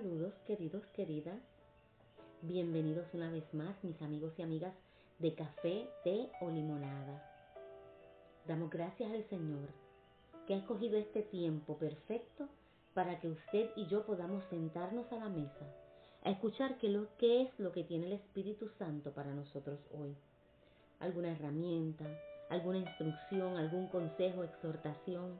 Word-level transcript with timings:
Saludos 0.00 0.32
queridos, 0.46 0.82
queridas. 0.94 1.38
Bienvenidos 2.40 3.06
una 3.12 3.30
vez 3.30 3.44
más 3.52 3.76
mis 3.84 4.00
amigos 4.00 4.32
y 4.38 4.42
amigas 4.42 4.72
de 5.18 5.34
café, 5.34 5.90
té 6.04 6.30
o 6.40 6.48
limonada. 6.48 7.22
Damos 8.46 8.70
gracias 8.70 9.12
al 9.12 9.22
Señor 9.28 9.68
que 10.46 10.54
ha 10.54 10.56
escogido 10.56 10.96
este 10.96 11.20
tiempo 11.20 11.76
perfecto 11.76 12.48
para 12.94 13.20
que 13.20 13.28
usted 13.28 13.72
y 13.76 13.88
yo 13.88 14.06
podamos 14.06 14.42
sentarnos 14.48 15.12
a 15.12 15.16
la 15.16 15.28
mesa 15.28 15.66
a 16.24 16.30
escuchar 16.30 16.78
qué, 16.78 17.42
es 17.42 17.50
lo 17.58 17.70
que 17.70 17.84
tiene 17.84 18.06
el 18.06 18.12
Espíritu 18.14 18.70
Santo 18.78 19.12
para 19.12 19.34
nosotros 19.34 19.80
hoy. 19.92 20.16
Alguna 20.98 21.32
herramienta, 21.32 22.06
alguna 22.48 22.78
instrucción, 22.78 23.58
algún 23.58 23.88
consejo, 23.88 24.44
exhortación. 24.44 25.38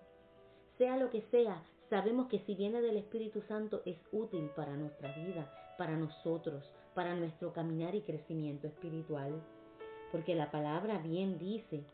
Sea 0.77 0.99
lo 0.99 1.09
que 1.09 1.23
sea, 1.31 1.63
sabemos 1.91 2.29
que 2.29 2.39
si 2.47 2.55
viene 2.55 2.81
del 2.81 2.97
Espíritu 2.97 3.43
Santo 3.43 3.83
es 3.85 3.99
útil 4.13 4.49
para 4.57 4.77
nuestra 4.77 5.13
vida, 5.13 5.53
para 5.77 5.97
nosotros, 5.97 6.65
para 6.95 7.15
nuestro 7.15 7.53
caminar 7.53 7.95
y 7.95 8.03
crecimiento 8.03 8.69
espiritual. 8.69 9.43
Porque 10.13 10.35
la 10.35 10.51
palabra 10.51 10.99
bien 10.99 11.39
dice 11.39 11.85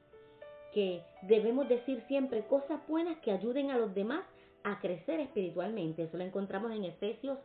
que 0.72 1.02
debemos 1.22 1.68
decir 1.68 2.02
siempre 2.06 2.46
cosas 2.46 2.86
buenas 2.86 3.18
que 3.18 3.32
ayuden 3.32 3.70
a 3.70 3.78
los 3.78 3.94
demás 3.94 4.24
a 4.62 4.78
crecer 4.80 5.20
espiritualmente. 5.20 6.02
Eso 6.02 6.18
lo 6.18 6.24
encontramos 6.24 6.72
en 6.72 6.84
Efesios 6.84 7.38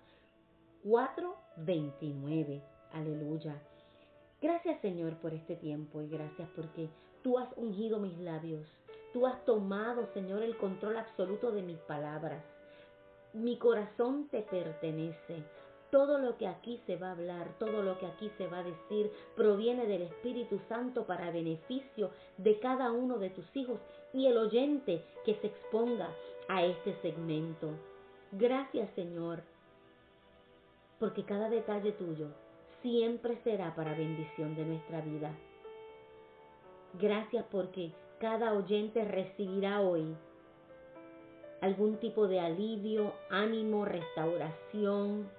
4:29. 0.84 2.62
Aleluya. 2.92 3.56
Gracias 4.42 4.82
Señor 4.82 5.18
por 5.18 5.34
este 5.34 5.56
tiempo 5.56 6.02
y 6.02 6.10
gracias 6.10 6.50
porque 6.56 6.90
tú 7.22 7.38
has 7.38 7.50
ungido 7.56 8.00
mis 8.00 8.18
labios. 8.18 8.68
Tú 9.14 9.28
has 9.28 9.44
tomado, 9.44 10.08
Señor, 10.14 10.42
el 10.42 10.58
control 10.58 10.98
absoluto 10.98 11.52
de 11.52 11.62
mis 11.62 11.80
palabras. 11.80 12.44
Mi 13.34 13.58
corazón 13.58 14.28
te 14.30 14.42
pertenece. 14.42 15.44
Todo 15.90 16.18
lo 16.18 16.38
que 16.38 16.48
aquí 16.48 16.82
se 16.86 16.96
va 16.96 17.10
a 17.10 17.12
hablar, 17.12 17.50
todo 17.60 17.84
lo 17.84 18.00
que 18.00 18.06
aquí 18.06 18.32
se 18.38 18.48
va 18.48 18.60
a 18.60 18.64
decir, 18.64 19.12
proviene 19.36 19.86
del 19.86 20.04
Espíritu 20.04 20.60
Santo 20.70 21.06
para 21.06 21.32
beneficio 21.32 22.12
de 22.38 22.60
cada 22.60 22.94
uno 22.94 23.18
de 23.18 23.30
tus 23.30 23.46
hijos 23.58 23.80
y 24.14 24.28
el 24.28 24.38
oyente 24.38 25.04
que 25.26 25.36
se 25.36 25.48
exponga 25.48 26.10
a 26.48 26.64
este 26.64 26.96
segmento. 27.02 27.72
Gracias 28.32 28.90
Señor, 28.96 29.44
porque 30.98 31.26
cada 31.26 31.50
detalle 31.50 31.92
tuyo 31.92 32.28
siempre 32.82 33.38
será 33.44 33.76
para 33.76 33.94
bendición 33.94 34.56
de 34.56 34.66
nuestra 34.66 35.02
vida. 35.02 35.36
Gracias 36.94 37.46
porque 37.52 37.92
cada 38.22 38.54
oyente 38.54 39.04
recibirá 39.04 39.82
hoy 39.82 40.16
algún 41.60 41.98
tipo 41.98 42.28
de 42.28 42.40
alivio, 42.40 43.14
ánimo, 43.30 43.84
restauración, 43.84 45.30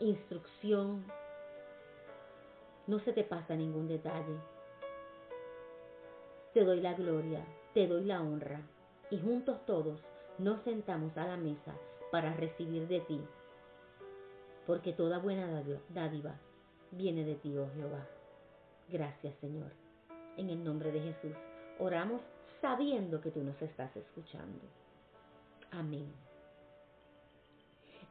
instrucción. 0.00 1.04
No 2.86 2.98
se 2.98 3.12
te 3.12 3.24
pasa 3.24 3.54
ningún 3.54 3.88
detalle. 3.88 4.36
Te 6.52 6.64
doy 6.64 6.80
la 6.80 6.94
gloria, 6.94 7.44
te 7.72 7.86
doy 7.86 8.04
la 8.04 8.20
honra 8.20 8.60
y 9.10 9.18
juntos 9.18 9.64
todos 9.64 10.00
nos 10.38 10.60
sentamos 10.62 11.16
a 11.16 11.26
la 11.26 11.36
mesa 11.36 11.74
para 12.10 12.34
recibir 12.34 12.88
de 12.88 13.00
ti 13.00 13.20
porque 14.66 14.92
toda 14.92 15.18
buena 15.18 15.62
dádiva 15.90 16.34
viene 16.90 17.24
de 17.24 17.36
ti, 17.36 17.56
oh 17.56 17.70
Jehová. 17.76 18.04
Gracias, 18.88 19.34
Señor. 19.40 19.70
En 20.36 20.50
el 20.50 20.62
nombre 20.62 20.90
de 20.90 21.00
Jesús, 21.00 21.36
oramos 21.78 22.22
sabiendo 22.60 23.20
que 23.20 23.30
tú 23.30 23.42
nos 23.42 23.60
estás 23.60 23.94
escuchando. 23.96 24.60
Amén. 25.70 26.12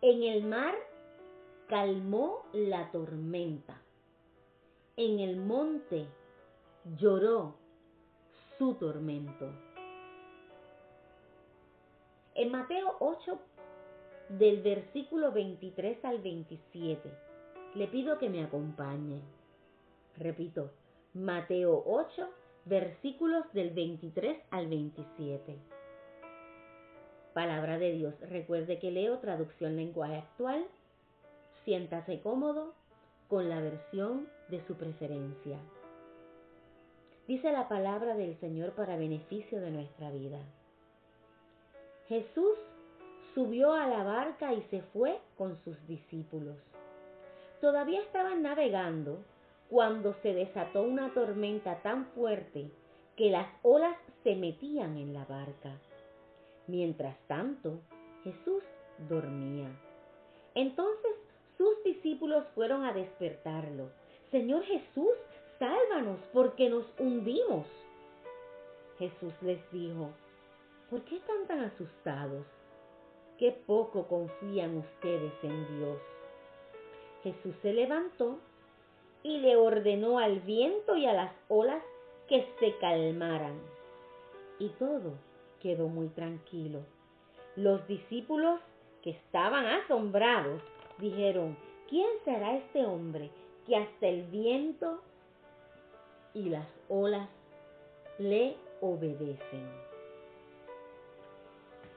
En 0.02 0.24
el 0.24 0.44
mar 0.44 0.76
calmó 1.68 2.46
la 2.54 2.92
tormenta. 2.92 3.82
En 4.98 5.20
el 5.20 5.38
monte 5.38 6.08
lloró 6.98 7.56
su 8.58 8.76
tormento. 8.76 9.50
En 12.36 12.52
Mateo 12.52 12.98
8, 13.00 13.40
del 14.30 14.62
versículo 14.62 15.32
23 15.32 16.04
al 16.06 16.20
27. 16.20 17.12
Le 17.76 17.88
pido 17.88 18.18
que 18.18 18.30
me 18.30 18.44
acompañe. 18.44 19.22
Repito, 20.18 20.72
Mateo 21.14 21.84
8, 21.86 22.30
versículos 22.66 23.46
del 23.54 23.70
23 23.70 24.38
al 24.50 24.68
27. 24.68 25.56
Palabra 27.34 27.78
de 27.78 27.92
Dios. 27.92 28.16
Recuerde 28.22 28.80
que 28.80 28.92
leo 28.92 29.20
traducción 29.20 29.76
lenguaje 29.76 30.18
actual. 30.18 30.66
Siéntase 31.64 32.22
cómodo 32.22 32.74
con 33.28 33.50
la 33.50 33.62
versión 33.62 34.28
de 34.50 34.66
su 34.66 34.76
preferencia. 34.76 35.60
Dice 37.28 37.52
la 37.52 37.68
palabra 37.68 38.16
del 38.16 38.40
Señor 38.40 38.74
para 38.74 38.98
beneficio 38.98 39.60
de 39.60 39.72
nuestra 39.72 40.12
vida. 40.12 40.40
Jesús 42.08 42.58
subió 43.34 43.74
a 43.74 43.88
la 43.88 44.04
barca 44.04 44.54
y 44.54 44.62
se 44.70 44.82
fue 44.94 45.20
con 45.38 45.58
sus 45.64 45.76
discípulos. 45.88 46.58
Todavía 47.62 48.02
estaban 48.02 48.44
navegando 48.44 49.24
cuando 49.70 50.14
se 50.22 50.34
desató 50.34 50.84
una 50.84 51.14
tormenta 51.14 51.82
tan 51.82 52.06
fuerte 52.08 52.70
que 53.16 53.30
las 53.30 53.48
olas 53.64 53.98
se 54.24 54.36
metían 54.36 54.98
en 54.98 55.14
la 55.14 55.26
barca. 55.26 55.80
Mientras 56.68 57.18
tanto, 57.28 57.80
Jesús 58.24 58.64
dormía. 59.10 59.70
Entonces 60.54 61.12
sus 61.58 61.84
discípulos 61.84 62.46
fueron 62.54 62.84
a 62.84 62.94
despertarlo. 62.94 63.90
Señor 64.32 64.64
Jesús, 64.64 65.14
sálvanos 65.60 66.20
porque 66.34 66.70
nos 66.70 66.86
hundimos. 67.00 67.66
Jesús 69.00 69.34
les 69.42 69.60
dijo, 69.72 70.10
¿por 70.90 71.02
qué 71.04 71.18
están 71.18 71.48
tan 71.48 71.60
asustados? 71.60 72.46
qué 73.38 73.52
poco 73.66 74.08
confían 74.08 74.78
ustedes 74.78 75.34
en 75.44 75.78
Dios. 75.78 76.00
Jesús 77.24 77.56
se 77.62 77.74
levantó 77.74 78.40
y 79.26 79.40
le 79.40 79.56
ordenó 79.56 80.20
al 80.20 80.40
viento 80.42 80.96
y 80.96 81.08
a 81.08 81.14
las 81.14 81.32
olas 81.48 81.82
que 82.28 82.48
se 82.60 82.78
calmaran. 82.78 83.60
Y 84.60 84.70
todo 84.78 85.14
quedó 85.60 85.88
muy 85.88 86.10
tranquilo. 86.10 86.82
Los 87.56 87.88
discípulos 87.88 88.62
que 89.02 89.10
estaban 89.10 89.66
asombrados 89.66 90.62
dijeron, 91.00 91.58
¿quién 91.90 92.08
será 92.24 92.56
este 92.56 92.86
hombre 92.86 93.32
que 93.66 93.76
hasta 93.76 94.06
el 94.06 94.26
viento 94.28 95.02
y 96.36 96.50
las 96.50 96.68
olas 96.88 97.28
le 98.20 98.56
obedecen? 98.80 99.68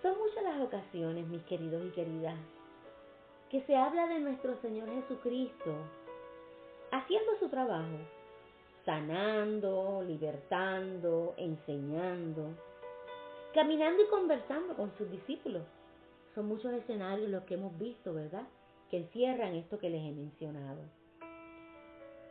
Son 0.00 0.16
muchas 0.16 0.44
las 0.44 0.60
ocasiones, 0.62 1.26
mis 1.26 1.42
queridos 1.42 1.84
y 1.84 1.90
queridas, 1.90 2.38
que 3.50 3.60
se 3.64 3.76
habla 3.76 4.06
de 4.06 4.18
nuestro 4.18 4.56
Señor 4.62 4.88
Jesucristo 4.88 5.74
haciendo 6.90 7.36
su 7.38 7.48
trabajo, 7.48 7.98
sanando, 8.84 10.02
libertando, 10.06 11.34
enseñando, 11.36 12.54
caminando 13.54 14.02
y 14.02 14.06
conversando 14.06 14.74
con 14.74 14.96
sus 14.96 15.10
discípulos. 15.10 15.62
Son 16.34 16.46
muchos 16.46 16.72
escenarios 16.72 17.28
los 17.30 17.44
que 17.44 17.54
hemos 17.54 17.76
visto, 17.78 18.14
¿verdad? 18.14 18.46
Que 18.90 18.98
encierran 18.98 19.54
esto 19.54 19.78
que 19.78 19.90
les 19.90 20.02
he 20.02 20.12
mencionado. 20.12 20.80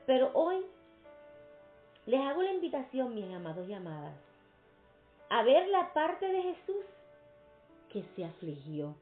Pero 0.06 0.32
hoy 0.34 0.66
les 2.06 2.22
hago 2.22 2.42
la 2.42 2.54
invitación, 2.54 3.14
mis 3.14 3.32
amados 3.34 3.68
y 3.68 3.74
amadas, 3.74 4.16
a 5.30 5.44
ver 5.44 5.68
la 5.68 5.94
parte 5.94 6.26
de 6.26 6.42
Jesús 6.42 6.86
que 7.90 8.04
se 8.16 8.24
afligió. 8.24 8.96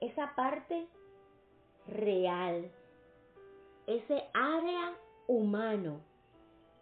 Esa 0.00 0.34
parte 0.34 0.86
real, 1.86 2.70
ese 3.90 4.28
área 4.32 4.96
humano 5.26 6.00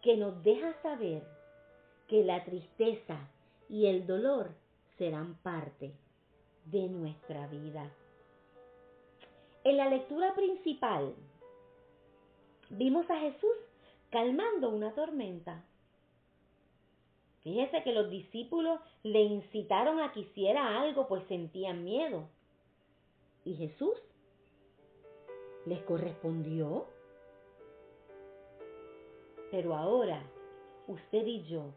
que 0.01 0.15
nos 0.17 0.41
deja 0.43 0.73
saber 0.81 1.23
que 2.07 2.23
la 2.23 2.43
tristeza 2.43 3.29
y 3.67 3.87
el 3.87 4.07
dolor 4.07 4.51
serán 4.97 5.35
parte 5.35 5.93
de 6.65 6.87
nuestra 6.87 7.47
vida. 7.47 7.91
En 9.63 9.77
la 9.77 9.89
lectura 9.89 10.33
principal 10.35 11.15
vimos 12.69 13.09
a 13.09 13.19
Jesús 13.19 13.57
calmando 14.09 14.69
una 14.69 14.93
tormenta. 14.93 15.63
Fíjese 17.41 17.83
que 17.83 17.93
los 17.93 18.09
discípulos 18.09 18.79
le 19.03 19.21
incitaron 19.21 19.99
a 19.99 20.11
que 20.11 20.21
hiciera 20.21 20.81
algo, 20.81 21.07
pues 21.07 21.23
sentían 21.27 21.83
miedo. 21.83 22.27
Y 23.45 23.55
Jesús 23.55 23.95
les 25.65 25.81
correspondió. 25.83 26.87
Pero 29.51 29.75
ahora, 29.75 30.21
usted 30.87 31.25
y 31.25 31.43
yo 31.43 31.73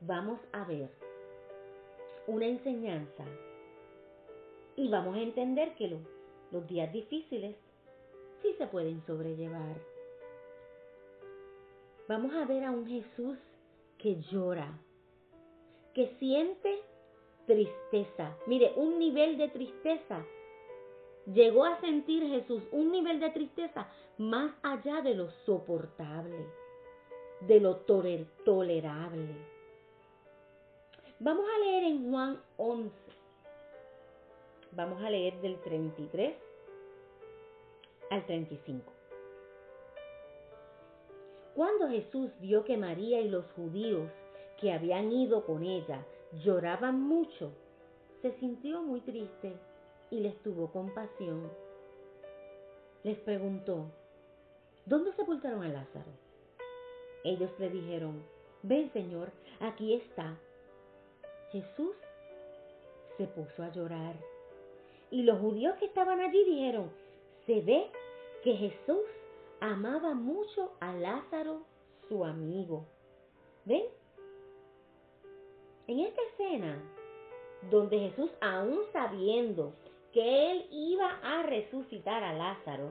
vamos 0.00 0.40
a 0.52 0.64
ver 0.64 0.90
una 2.26 2.46
enseñanza 2.46 3.24
y 4.76 4.88
vamos 4.88 5.16
a 5.16 5.20
entender 5.20 5.74
que 5.74 5.88
lo, 5.88 5.98
los 6.50 6.66
días 6.66 6.92
difíciles 6.92 7.56
sí 8.42 8.54
se 8.58 8.66
pueden 8.66 9.04
sobrellevar. 9.06 9.76
Vamos 12.08 12.34
a 12.34 12.44
ver 12.44 12.64
a 12.64 12.70
un 12.70 12.86
Jesús 12.86 13.38
que 13.98 14.20
llora, 14.30 14.78
que 15.94 16.08
siente 16.18 16.82
tristeza. 17.46 18.36
Mire, 18.46 18.72
un 18.76 18.98
nivel 18.98 19.38
de 19.38 19.48
tristeza. 19.48 20.24
Llegó 21.26 21.64
a 21.64 21.80
sentir 21.80 22.26
Jesús 22.26 22.62
un 22.72 22.90
nivel 22.90 23.20
de 23.20 23.30
tristeza 23.30 23.88
más 24.18 24.52
allá 24.62 25.02
de 25.02 25.14
lo 25.14 25.30
soportable, 25.46 26.46
de 27.46 27.60
lo 27.60 27.76
tolerable. 27.76 29.34
Vamos 31.18 31.46
a 31.54 31.58
leer 31.58 31.84
en 31.84 32.10
Juan 32.10 32.40
11. 32.56 32.92
Vamos 34.72 35.02
a 35.02 35.10
leer 35.10 35.40
del 35.40 35.60
33 35.60 36.34
al 38.10 38.26
35. 38.26 38.92
Cuando 41.54 41.88
Jesús 41.88 42.30
vio 42.40 42.64
que 42.64 42.76
María 42.76 43.20
y 43.20 43.28
los 43.28 43.44
judíos 43.52 44.10
que 44.60 44.72
habían 44.72 45.12
ido 45.12 45.44
con 45.44 45.62
ella 45.64 46.06
lloraban 46.44 47.00
mucho, 47.00 47.52
se 48.22 48.32
sintió 48.38 48.82
muy 48.82 49.00
triste 49.00 49.52
y 50.10 50.20
les 50.20 50.40
tuvo 50.42 50.70
compasión. 50.70 51.50
Les 53.02 53.18
preguntó, 53.18 53.90
¿dónde 54.86 55.12
sepultaron 55.12 55.62
a 55.64 55.68
Lázaro? 55.68 56.21
Ellos 57.24 57.50
le 57.58 57.70
dijeron, 57.70 58.22
ven 58.62 58.92
Señor, 58.92 59.32
aquí 59.60 59.94
está. 59.94 60.38
Jesús 61.50 61.94
se 63.16 63.26
puso 63.26 63.62
a 63.62 63.70
llorar. 63.70 64.16
Y 65.10 65.22
los 65.22 65.38
judíos 65.38 65.76
que 65.76 65.86
estaban 65.86 66.20
allí 66.20 66.44
dijeron, 66.44 66.90
se 67.46 67.60
ve 67.60 67.90
que 68.42 68.54
Jesús 68.54 69.04
amaba 69.60 70.14
mucho 70.14 70.72
a 70.80 70.92
Lázaro, 70.94 71.62
su 72.08 72.24
amigo. 72.24 72.86
¿Ven? 73.64 73.84
En 75.86 76.00
esta 76.00 76.22
escena, 76.22 76.82
donde 77.70 77.98
Jesús, 77.98 78.30
aún 78.40 78.80
sabiendo 78.92 79.74
que 80.12 80.50
él 80.50 80.66
iba 80.70 81.20
a 81.22 81.42
resucitar 81.42 82.24
a 82.24 82.32
Lázaro, 82.32 82.90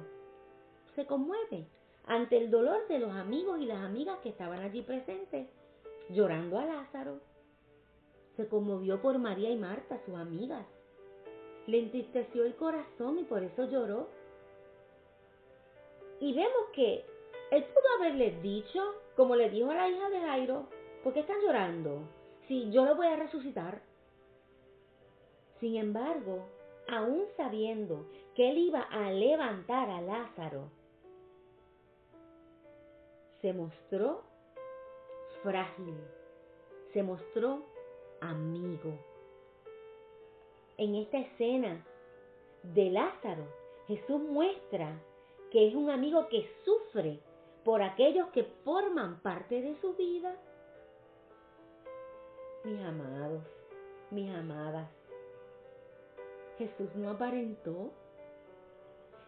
se 0.95 1.05
conmueve 1.05 1.65
ante 2.05 2.37
el 2.37 2.49
dolor 2.49 2.87
de 2.87 2.99
los 2.99 3.11
amigos 3.11 3.59
y 3.59 3.65
las 3.65 3.83
amigas 3.83 4.19
que 4.19 4.29
estaban 4.29 4.59
allí 4.59 4.81
presentes, 4.81 5.47
llorando 6.09 6.59
a 6.59 6.65
Lázaro. 6.65 7.19
Se 8.35 8.47
conmovió 8.47 9.01
por 9.01 9.17
María 9.17 9.49
y 9.49 9.57
Marta, 9.57 9.99
sus 10.05 10.15
amigas. 10.15 10.65
Le 11.67 11.79
entristeció 11.79 12.43
el 12.45 12.55
corazón 12.55 13.19
y 13.19 13.23
por 13.23 13.43
eso 13.43 13.65
lloró. 13.65 14.09
Y 16.19 16.33
vemos 16.33 16.65
que 16.73 17.05
él 17.51 17.63
pudo 17.65 17.95
haberle 17.97 18.39
dicho, 18.41 18.81
como 19.15 19.35
le 19.35 19.49
dijo 19.49 19.71
a 19.71 19.75
la 19.75 19.89
hija 19.89 20.09
de 20.09 20.19
Jairo, 20.21 20.67
¿por 21.03 21.13
qué 21.13 21.21
están 21.21 21.41
llorando? 21.41 22.03
Si 22.47 22.71
yo 22.71 22.85
lo 22.85 22.95
voy 22.95 23.07
a 23.07 23.15
resucitar. 23.15 23.81
Sin 25.59 25.75
embargo, 25.75 26.45
aún 26.87 27.25
sabiendo 27.37 28.05
que 28.35 28.49
él 28.49 28.57
iba 28.57 28.81
a 28.81 29.11
levantar 29.11 29.89
a 29.89 30.01
Lázaro, 30.01 30.69
se 33.41 33.53
mostró 33.53 34.21
frágil, 35.43 35.97
se 36.93 37.03
mostró 37.03 37.63
amigo. 38.21 38.93
En 40.77 40.95
esta 40.95 41.17
escena 41.17 41.85
de 42.63 42.91
Lázaro, 42.91 43.45
Jesús 43.87 44.21
muestra 44.21 45.01
que 45.51 45.67
es 45.67 45.75
un 45.75 45.89
amigo 45.89 46.27
que 46.29 46.47
sufre 46.63 47.19
por 47.63 47.81
aquellos 47.81 48.27
que 48.29 48.43
forman 48.63 49.21
parte 49.21 49.61
de 49.61 49.75
su 49.81 49.93
vida. 49.93 50.35
Mis 52.63 52.81
amados, 52.83 53.43
mis 54.11 54.33
amadas, 54.33 54.89
Jesús 56.57 56.95
no 56.95 57.09
aparentó, 57.09 57.91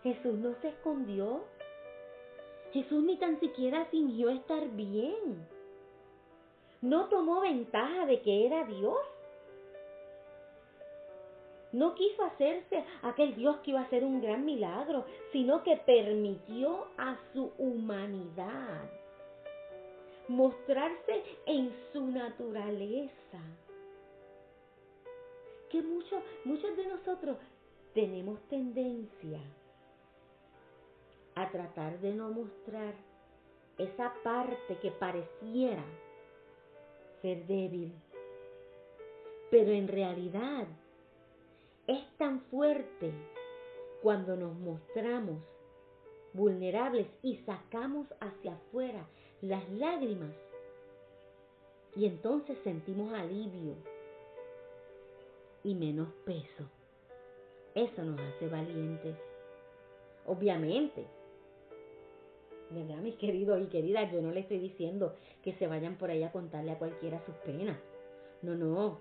Jesús 0.03 0.35
no 0.35 0.53
se 0.61 0.69
escondió, 0.69 1.43
Jesús 2.73 3.03
ni 3.03 3.17
tan 3.17 3.39
siquiera 3.39 3.85
fingió 3.85 4.29
estar 4.29 4.67
bien, 4.69 5.47
no 6.81 7.05
tomó 7.05 7.41
ventaja 7.41 8.05
de 8.05 8.21
que 8.21 8.45
era 8.45 8.65
Dios 8.65 8.97
no 11.73 11.95
quiso 11.95 12.23
hacerse 12.23 12.85
aquel 13.01 13.35
Dios 13.35 13.57
que 13.57 13.71
iba 13.71 13.79
a 13.79 13.83
hacer 13.83 14.03
un 14.03 14.21
gran 14.21 14.45
milagro, 14.45 15.05
sino 15.31 15.63
que 15.63 15.75
permitió 15.77 16.87
a 16.97 17.17
su 17.33 17.51
humanidad 17.57 18.89
mostrarse 20.27 21.23
en 21.47 21.73
su 21.91 22.05
naturaleza. 22.05 23.39
Que 25.69 25.81
muchos, 25.81 26.23
muchos 26.45 26.77
de 26.77 26.85
nosotros 26.85 27.37
tenemos 27.95 28.39
tendencia 28.49 29.39
a 31.35 31.49
tratar 31.49 31.99
de 31.99 32.13
no 32.13 32.29
mostrar 32.29 32.93
esa 33.77 34.13
parte 34.23 34.77
que 34.81 34.91
pareciera 34.91 35.83
ser 37.21 37.45
débil. 37.47 37.93
Pero 39.49 39.71
en 39.71 39.87
realidad 39.87 40.67
es 41.87 42.05
tan 42.17 42.41
fuerte 42.41 43.11
cuando 44.01 44.35
nos 44.35 44.55
mostramos 44.55 45.41
vulnerables 46.33 47.07
y 47.21 47.37
sacamos 47.45 48.07
hacia 48.19 48.53
afuera 48.53 49.07
las 49.41 49.67
lágrimas. 49.71 50.35
Y 51.95 52.05
entonces 52.05 52.57
sentimos 52.63 53.13
alivio 53.13 53.75
y 55.63 55.75
menos 55.75 56.09
peso. 56.25 56.69
Eso 57.75 58.03
nos 58.03 58.19
hace 58.19 58.47
valientes. 58.47 59.15
Obviamente, 60.25 61.05
¿verdad, 62.73 62.97
mis 62.97 63.15
queridos 63.15 63.61
y 63.61 63.67
queridas? 63.67 64.11
Yo 64.11 64.21
no 64.21 64.31
le 64.31 64.41
estoy 64.41 64.59
diciendo 64.59 65.15
que 65.43 65.53
se 65.53 65.67
vayan 65.67 65.97
por 65.97 66.09
ahí 66.09 66.23
a 66.23 66.31
contarle 66.31 66.71
a 66.71 66.79
cualquiera 66.79 67.23
sus 67.25 67.35
penas. 67.37 67.77
No, 68.41 68.55
no. 68.55 68.99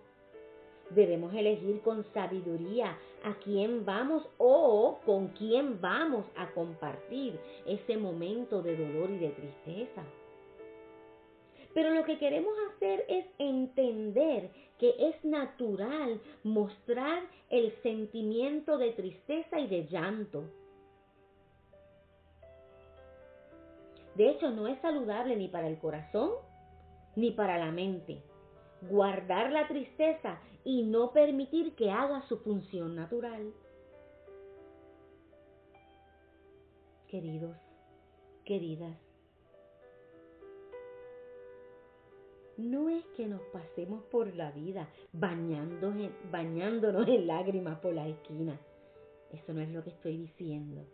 Debemos 0.90 1.34
elegir 1.34 1.80
con 1.80 2.04
sabiduría 2.12 2.98
a 3.24 3.34
quién 3.42 3.84
vamos 3.84 4.28
o 4.38 5.00
con 5.06 5.28
quién 5.28 5.80
vamos 5.80 6.26
a 6.36 6.50
compartir 6.52 7.38
ese 7.66 7.96
momento 7.96 8.62
de 8.62 8.76
dolor 8.76 9.10
y 9.10 9.18
de 9.18 9.28
tristeza. 9.30 10.04
Pero 11.74 11.94
lo 11.94 12.04
que 12.04 12.18
queremos 12.18 12.54
hacer 12.70 13.04
es 13.08 13.24
entender 13.38 14.50
que 14.78 14.94
es 14.98 15.24
natural 15.24 16.20
mostrar 16.42 17.22
el 17.48 17.72
sentimiento 17.82 18.76
de 18.76 18.92
tristeza 18.92 19.58
y 19.58 19.68
de 19.68 19.86
llanto. 19.86 20.44
De 24.14 24.28
hecho, 24.28 24.50
no 24.50 24.68
es 24.68 24.78
saludable 24.80 25.36
ni 25.36 25.48
para 25.48 25.68
el 25.68 25.78
corazón 25.78 26.30
ni 27.16 27.30
para 27.30 27.58
la 27.58 27.70
mente. 27.70 28.22
Guardar 28.82 29.52
la 29.52 29.68
tristeza 29.68 30.40
y 30.64 30.82
no 30.82 31.12
permitir 31.12 31.74
que 31.74 31.90
haga 31.90 32.22
su 32.28 32.38
función 32.38 32.96
natural. 32.96 33.52
Queridos, 37.06 37.56
queridas, 38.44 38.96
no 42.56 42.88
es 42.88 43.04
que 43.16 43.26
nos 43.26 43.42
pasemos 43.52 44.02
por 44.04 44.34
la 44.34 44.50
vida 44.52 44.88
bañándonos 45.12 47.08
en 47.08 47.26
lágrimas 47.26 47.78
por 47.80 47.92
la 47.92 48.08
esquina. 48.08 48.58
Eso 49.30 49.52
no 49.52 49.60
es 49.60 49.68
lo 49.70 49.82
que 49.82 49.90
estoy 49.90 50.16
diciendo. 50.16 50.86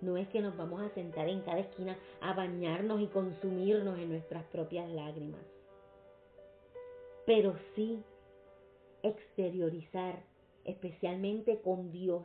No 0.00 0.16
es 0.16 0.28
que 0.28 0.40
nos 0.40 0.56
vamos 0.56 0.80
a 0.82 0.90
sentar 0.90 1.28
en 1.28 1.40
cada 1.40 1.58
esquina 1.58 1.98
a 2.20 2.32
bañarnos 2.32 3.00
y 3.00 3.06
consumirnos 3.08 3.98
en 3.98 4.10
nuestras 4.10 4.44
propias 4.44 4.88
lágrimas. 4.90 5.40
Pero 7.26 7.56
sí 7.74 8.02
exteriorizar, 9.02 10.22
especialmente 10.64 11.60
con 11.60 11.90
Dios, 11.90 12.22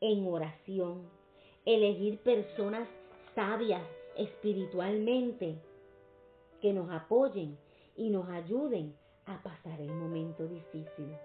en 0.00 0.26
oración, 0.26 1.08
elegir 1.64 2.18
personas 2.20 2.88
sabias 3.34 3.82
espiritualmente 4.16 5.58
que 6.60 6.72
nos 6.72 6.90
apoyen 6.90 7.58
y 7.96 8.10
nos 8.10 8.28
ayuden 8.28 8.94
a 9.26 9.42
pasar 9.42 9.80
el 9.80 9.92
momento 9.92 10.46
difícil. 10.46 11.16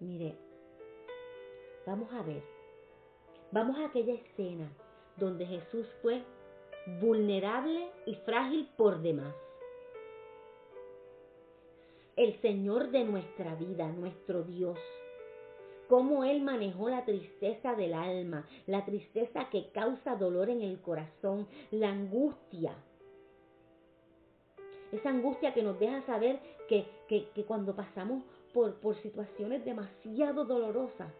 Mire, 0.00 0.36
vamos 1.86 2.12
a 2.12 2.22
ver, 2.22 2.42
vamos 3.50 3.78
a 3.78 3.86
aquella 3.86 4.14
escena 4.14 4.70
donde 5.16 5.46
Jesús 5.46 5.86
fue 6.00 6.22
vulnerable 7.00 7.90
y 8.06 8.14
frágil 8.16 8.68
por 8.76 9.00
demás. 9.00 9.34
El 12.16 12.40
Señor 12.40 12.90
de 12.90 13.04
nuestra 13.04 13.54
vida, 13.54 13.88
nuestro 13.88 14.42
Dios, 14.42 14.78
cómo 15.88 16.24
él 16.24 16.42
manejó 16.42 16.88
la 16.88 17.04
tristeza 17.04 17.74
del 17.74 17.94
alma, 17.94 18.46
la 18.66 18.84
tristeza 18.84 19.48
que 19.50 19.70
causa 19.72 20.16
dolor 20.16 20.50
en 20.50 20.62
el 20.62 20.80
corazón, 20.80 21.48
la 21.70 21.90
angustia. 21.90 22.74
Esa 24.90 25.08
angustia 25.08 25.54
que 25.54 25.62
nos 25.62 25.78
deja 25.78 26.02
saber 26.02 26.38
que, 26.68 26.86
que, 27.08 27.44
cuando 27.44 27.74
pasamos 27.74 28.22
por, 28.52 28.74
por 28.80 28.94
situaciones 28.96 29.64
demasiado 29.64 30.44
dolorosas, 30.44 31.12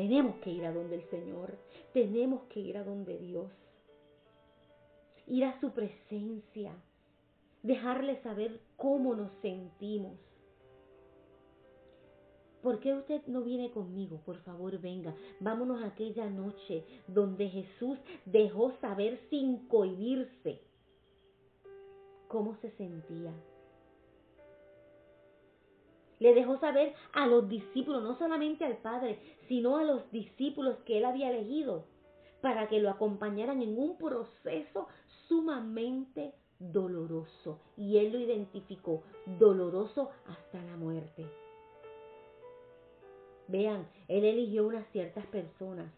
tenemos 0.00 0.36
que 0.36 0.48
ir 0.48 0.64
a 0.64 0.72
donde 0.72 0.94
el 0.94 1.04
Señor, 1.10 1.58
tenemos 1.92 2.44
que 2.44 2.58
ir 2.58 2.78
a 2.78 2.84
donde 2.84 3.18
Dios, 3.18 3.50
ir 5.26 5.44
a 5.44 5.60
su 5.60 5.72
presencia, 5.72 6.72
dejarle 7.62 8.16
saber 8.22 8.60
cómo 8.78 9.14
nos 9.14 9.30
sentimos 9.42 10.14
¿Por 12.62 12.78
qué 12.80 12.92
usted 12.92 13.22
no 13.26 13.40
viene 13.42 13.70
conmigo? 13.70 14.20
Por 14.26 14.36
favor, 14.42 14.78
venga. 14.78 15.14
Vámonos 15.40 15.82
a 15.82 15.86
aquella 15.86 16.28
noche 16.28 16.84
donde 17.06 17.48
Jesús 17.48 17.98
dejó 18.26 18.72
saber 18.82 19.18
sin 19.30 19.66
cohibirse 19.66 20.60
cómo 22.28 22.54
se 22.56 22.70
sentía. 22.72 23.32
Le 26.20 26.34
dejó 26.34 26.58
saber 26.58 26.94
a 27.12 27.26
los 27.26 27.48
discípulos, 27.48 28.02
no 28.02 28.14
solamente 28.14 28.64
al 28.64 28.76
Padre, 28.76 29.18
sino 29.48 29.78
a 29.78 29.84
los 29.84 30.10
discípulos 30.12 30.76
que 30.84 30.98
él 30.98 31.04
había 31.04 31.30
elegido, 31.30 31.86
para 32.42 32.68
que 32.68 32.78
lo 32.78 32.90
acompañaran 32.90 33.62
en 33.62 33.76
un 33.76 33.96
proceso 33.96 34.86
sumamente 35.26 36.34
doloroso. 36.58 37.58
Y 37.76 37.96
él 37.96 38.12
lo 38.12 38.18
identificó, 38.18 39.02
doloroso 39.38 40.10
hasta 40.26 40.62
la 40.62 40.76
muerte. 40.76 41.26
Vean, 43.48 43.88
Él 44.06 44.24
eligió 44.24 44.64
unas 44.64 44.86
ciertas 44.92 45.26
personas. 45.26 45.90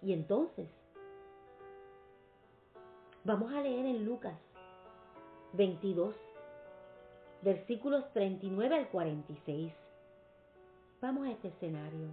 Y 0.00 0.12
entonces, 0.12 0.68
vamos 3.22 3.52
a 3.52 3.60
leer 3.60 3.86
en 3.86 4.04
Lucas 4.04 4.36
22, 5.54 6.14
versículos 7.42 8.10
39 8.12 8.74
al 8.74 8.88
46. 8.88 9.72
Vamos 11.00 11.26
a 11.26 11.32
este 11.32 11.48
escenario. 11.48 12.08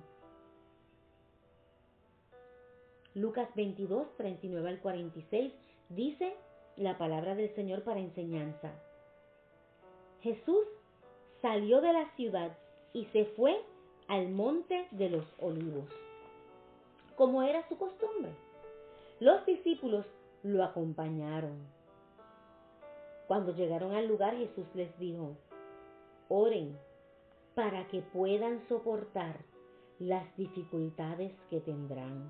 Lucas 3.16 3.50
22, 3.56 4.08
39 4.18 4.70
al 4.70 4.80
46 4.80 5.54
dice 5.90 6.36
la 6.78 6.98
palabra 6.98 7.36
del 7.36 7.54
Señor 7.56 7.84
para 7.84 8.00
enseñanza. 8.00 8.72
Jesús 10.22 10.66
salió 11.42 11.82
de 11.82 11.94
la 11.94 12.10
ciudad 12.16 12.58
y 12.94 13.06
se 13.06 13.26
fue 13.26 13.62
al 14.08 14.30
monte 14.30 14.88
de 14.92 15.10
los 15.10 15.26
olivos, 15.40 15.86
como 17.16 17.44
era 17.44 17.68
su 17.70 17.78
costumbre. 17.78 18.32
Los 19.20 19.46
discípulos 19.46 20.06
lo 20.44 20.64
acompañaron. 20.64 21.79
Cuando 23.30 23.54
llegaron 23.54 23.92
al 23.92 24.08
lugar, 24.08 24.36
Jesús 24.36 24.66
les 24.74 24.98
dijo, 24.98 25.38
oren 26.30 26.76
para 27.54 27.88
que 27.88 28.02
puedan 28.02 28.68
soportar 28.68 29.46
las 30.00 30.36
dificultades 30.36 31.32
que 31.48 31.60
tendrán. 31.62 32.28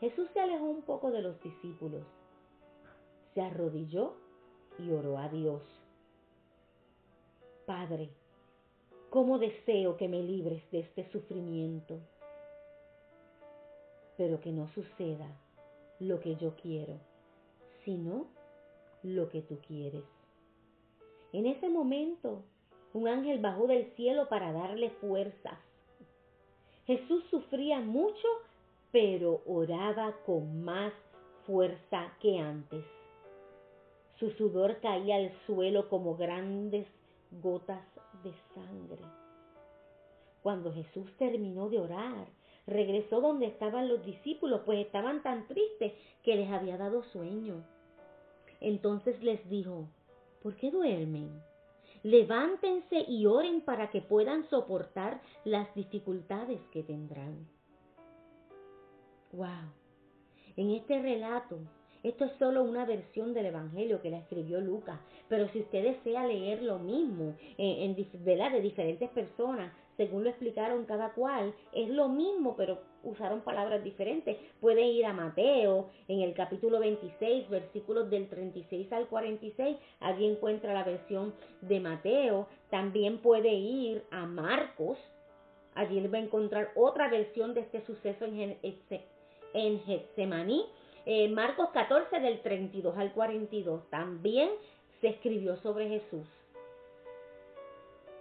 Jesús 0.00 0.28
se 0.32 0.40
alejó 0.40 0.64
un 0.64 0.82
poco 0.82 1.12
de 1.12 1.22
los 1.22 1.40
discípulos, 1.40 2.02
se 3.32 3.40
arrodilló 3.40 4.16
y 4.76 4.90
oró 4.90 5.18
a 5.18 5.28
Dios. 5.28 5.62
Padre, 7.64 8.10
cómo 9.08 9.38
deseo 9.38 9.96
que 9.96 10.08
me 10.08 10.20
libres 10.20 10.68
de 10.72 10.80
este 10.80 11.08
sufrimiento, 11.12 12.00
pero 14.16 14.40
que 14.40 14.50
no 14.50 14.66
suceda 14.66 15.30
lo 16.00 16.18
que 16.18 16.34
yo 16.34 16.56
quiero, 16.56 16.98
sino 17.84 18.36
lo 19.02 19.28
que 19.28 19.42
tú 19.42 19.58
quieres. 19.66 20.04
En 21.32 21.46
ese 21.46 21.68
momento, 21.68 22.42
un 22.94 23.08
ángel 23.08 23.38
bajó 23.38 23.66
del 23.66 23.86
cielo 23.96 24.28
para 24.28 24.52
darle 24.52 24.90
fuerzas. 25.00 25.58
Jesús 26.86 27.22
sufría 27.30 27.80
mucho, 27.80 28.28
pero 28.92 29.42
oraba 29.46 30.14
con 30.24 30.64
más 30.64 30.92
fuerza 31.46 32.12
que 32.20 32.38
antes. 32.38 32.84
Su 34.18 34.30
sudor 34.32 34.80
caía 34.80 35.16
al 35.16 35.32
suelo 35.46 35.88
como 35.88 36.16
grandes 36.16 36.86
gotas 37.30 37.82
de 38.24 38.32
sangre. 38.54 39.02
Cuando 40.42 40.72
Jesús 40.72 41.14
terminó 41.18 41.68
de 41.68 41.78
orar, 41.78 42.26
regresó 42.66 43.20
donde 43.20 43.46
estaban 43.46 43.88
los 43.88 44.04
discípulos, 44.04 44.62
pues 44.64 44.84
estaban 44.84 45.22
tan 45.22 45.46
tristes 45.46 45.92
que 46.22 46.36
les 46.36 46.50
había 46.50 46.76
dado 46.76 47.02
sueño. 47.04 47.64
Entonces 48.60 49.22
les 49.22 49.48
dijo, 49.48 49.88
¿por 50.42 50.56
qué 50.56 50.70
duermen? 50.70 51.42
Levántense 52.02 53.04
y 53.08 53.26
oren 53.26 53.60
para 53.62 53.90
que 53.90 54.00
puedan 54.00 54.48
soportar 54.48 55.20
las 55.44 55.74
dificultades 55.74 56.60
que 56.72 56.82
tendrán. 56.82 57.48
Wow. 59.32 59.72
En 60.56 60.70
este 60.70 61.00
relato 61.00 61.58
esto 62.02 62.26
es 62.26 62.32
solo 62.38 62.62
una 62.62 62.84
versión 62.84 63.34
del 63.34 63.46
Evangelio 63.46 64.00
que 64.00 64.10
la 64.10 64.18
escribió 64.18 64.60
Lucas, 64.60 65.00
pero 65.28 65.48
si 65.48 65.60
usted 65.60 65.82
desea 65.82 66.26
leer 66.26 66.62
lo 66.62 66.78
mismo 66.78 67.34
en, 67.56 67.96
de 67.96 68.60
diferentes 68.60 69.10
personas, 69.10 69.72
según 69.96 70.22
lo 70.22 70.30
explicaron 70.30 70.84
cada 70.84 71.12
cual, 71.12 71.52
es 71.72 71.88
lo 71.88 72.08
mismo, 72.08 72.54
pero 72.56 72.78
usaron 73.02 73.40
palabras 73.40 73.82
diferentes. 73.84 74.36
Puede 74.60 74.82
ir 74.82 75.06
a 75.06 75.12
Mateo 75.12 75.90
en 76.08 76.20
el 76.20 76.34
capítulo 76.34 76.80
26, 76.80 77.48
versículos 77.48 78.10
del 78.10 78.28
36 78.28 78.92
al 78.92 79.06
46, 79.08 79.76
allí 80.00 80.26
encuentra 80.26 80.74
la 80.74 80.84
versión 80.84 81.34
de 81.60 81.80
Mateo. 81.80 82.48
También 82.70 83.18
puede 83.18 83.52
ir 83.52 84.04
a 84.10 84.26
Marcos, 84.26 84.98
allí 85.74 86.06
va 86.06 86.18
a 86.18 86.22
encontrar 86.22 86.70
otra 86.74 87.08
versión 87.08 87.54
de 87.54 87.60
este 87.60 87.80
suceso 87.82 88.24
en, 88.24 88.58
en 89.54 89.80
Getsemaní 89.80 90.64
eh, 91.10 91.26
Marcos 91.30 91.70
14 91.70 92.20
del 92.20 92.42
32 92.42 92.98
al 92.98 93.14
42 93.14 93.88
también 93.88 94.50
se 95.00 95.08
escribió 95.08 95.56
sobre 95.56 95.88
Jesús. 95.88 96.26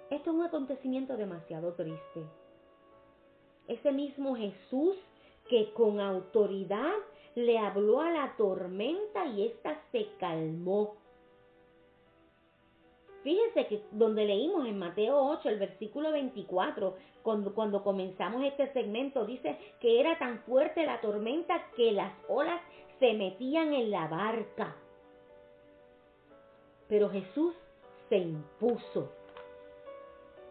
Esto 0.10 0.30
es 0.30 0.36
un 0.38 0.46
acontecimiento 0.46 1.18
demasiado 1.18 1.74
triste. 1.74 2.24
Ese 3.68 3.92
mismo 3.92 4.36
Jesús 4.36 4.96
que 5.50 5.72
con 5.74 6.00
autoridad 6.00 6.94
le 7.36 7.58
habló 7.58 8.02
a 8.02 8.12
la 8.12 8.36
tormenta 8.38 9.26
y 9.28 9.44
ésta 9.44 9.82
se 9.92 10.08
calmó. 10.20 10.96
Fíjense 13.24 13.68
que 13.68 13.84
donde 13.92 14.26
leímos 14.26 14.66
en 14.68 14.80
Mateo 14.80 15.18
8, 15.18 15.50
el 15.50 15.60
versículo 15.60 16.12
24, 16.12 16.96
cuando, 17.24 17.54
cuando 17.54 17.84
comenzamos 17.84 18.44
este 18.44 18.72
segmento, 18.72 19.26
dice 19.26 19.58
que 19.82 20.00
era 20.00 20.18
tan 20.18 20.40
fuerte 20.44 20.86
la 20.86 21.02
tormenta 21.02 21.70
que 21.76 21.92
las 21.92 22.14
olas 22.30 22.62
se 23.00 23.14
metían 23.14 23.74
en 23.74 23.92
la 23.92 24.08
barca. 24.08 24.76
Pero 26.88 27.10
Jesús 27.10 27.54
se 28.08 28.18
impuso 28.18 29.12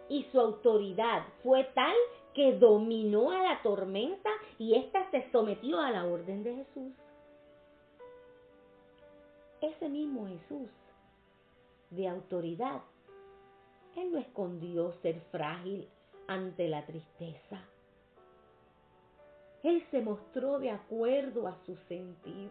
y 0.09 0.25
su 0.33 0.41
autoridad 0.41 1.27
fue 1.43 1.65
tal 1.75 1.95
que 2.35 2.53
dominó 2.59 3.31
a 3.31 3.43
la 3.43 3.63
tormenta 3.63 4.31
y 4.59 4.75
ésta 4.75 5.11
se 5.11 5.31
sometió 5.31 5.81
a 5.81 5.91
la 5.91 6.05
orden 6.05 6.43
de 6.43 6.55
Jesús. 6.57 6.93
Ese 9.61 9.89
mismo 9.89 10.27
Jesús 10.27 10.71
de 11.91 12.09
autoridad, 12.09 12.83
Él 13.97 14.13
no 14.13 14.19
escondió 14.19 14.93
ser 15.03 15.21
frágil 15.31 15.89
ante 16.27 16.69
la 16.69 16.85
tristeza. 16.85 17.63
Él 19.63 19.85
se 19.91 20.01
mostró 20.01 20.59
de 20.59 20.71
acuerdo 20.71 21.49
a 21.49 21.57
su 21.65 21.77
sentir. 21.89 22.51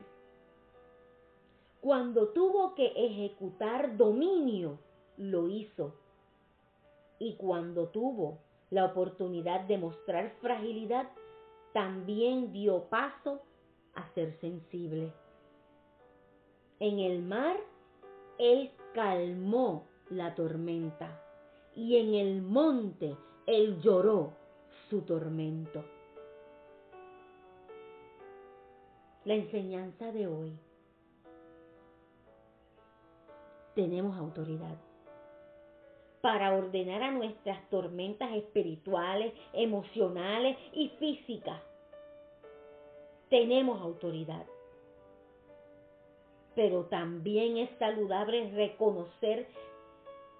Cuando 1.80 2.30
tuvo 2.30 2.74
que 2.74 2.88
ejecutar 2.88 3.96
dominio, 3.96 4.80
lo 5.18 5.48
hizo. 5.48 5.94
Y 7.26 7.38
cuando 7.38 7.88
tuvo 7.88 8.38
la 8.70 8.86
oportunidad 8.86 9.62
de 9.62 9.80
mostrar 9.80 10.36
fragilidad, 10.42 11.10
también 11.74 12.52
dio 12.52 12.84
paso 12.84 13.42
a 13.96 14.08
ser 14.14 14.32
sensible. 14.40 15.12
En 16.80 17.00
el 17.00 17.24
mar, 17.24 17.58
Él 18.38 18.70
calmó 18.94 19.88
la 20.12 20.36
tormenta 20.36 21.20
y 21.76 21.98
en 21.98 22.14
el 22.14 22.44
monte 22.44 23.18
Él 23.48 23.82
lloró 23.82 24.34
su 24.88 25.02
tormento. 25.02 25.84
la 29.24 29.34
enseñanza 29.34 30.12
de 30.12 30.28
hoy. 30.28 30.56
tenemos 33.74 34.16
autoridad 34.16 34.78
para 36.26 36.56
ordenar 36.56 37.04
a 37.04 37.12
nuestras 37.12 37.70
tormentas 37.70 38.34
espirituales, 38.34 39.32
emocionales 39.54 40.58
y 40.74 40.90
físicas. 40.98 41.62
Tenemos 43.30 43.80
autoridad. 43.80 44.44
Pero 46.56 46.86
también 46.86 47.58
es 47.58 47.70
saludable 47.78 48.50
reconocer 48.56 49.48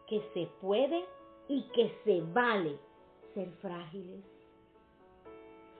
que 0.08 0.24
se 0.34 0.48
puede 0.60 1.06
y 1.50 1.62
que 1.76 1.94
se 2.04 2.22
vale 2.34 2.80
ser 3.36 3.52
frágiles. 3.62 4.24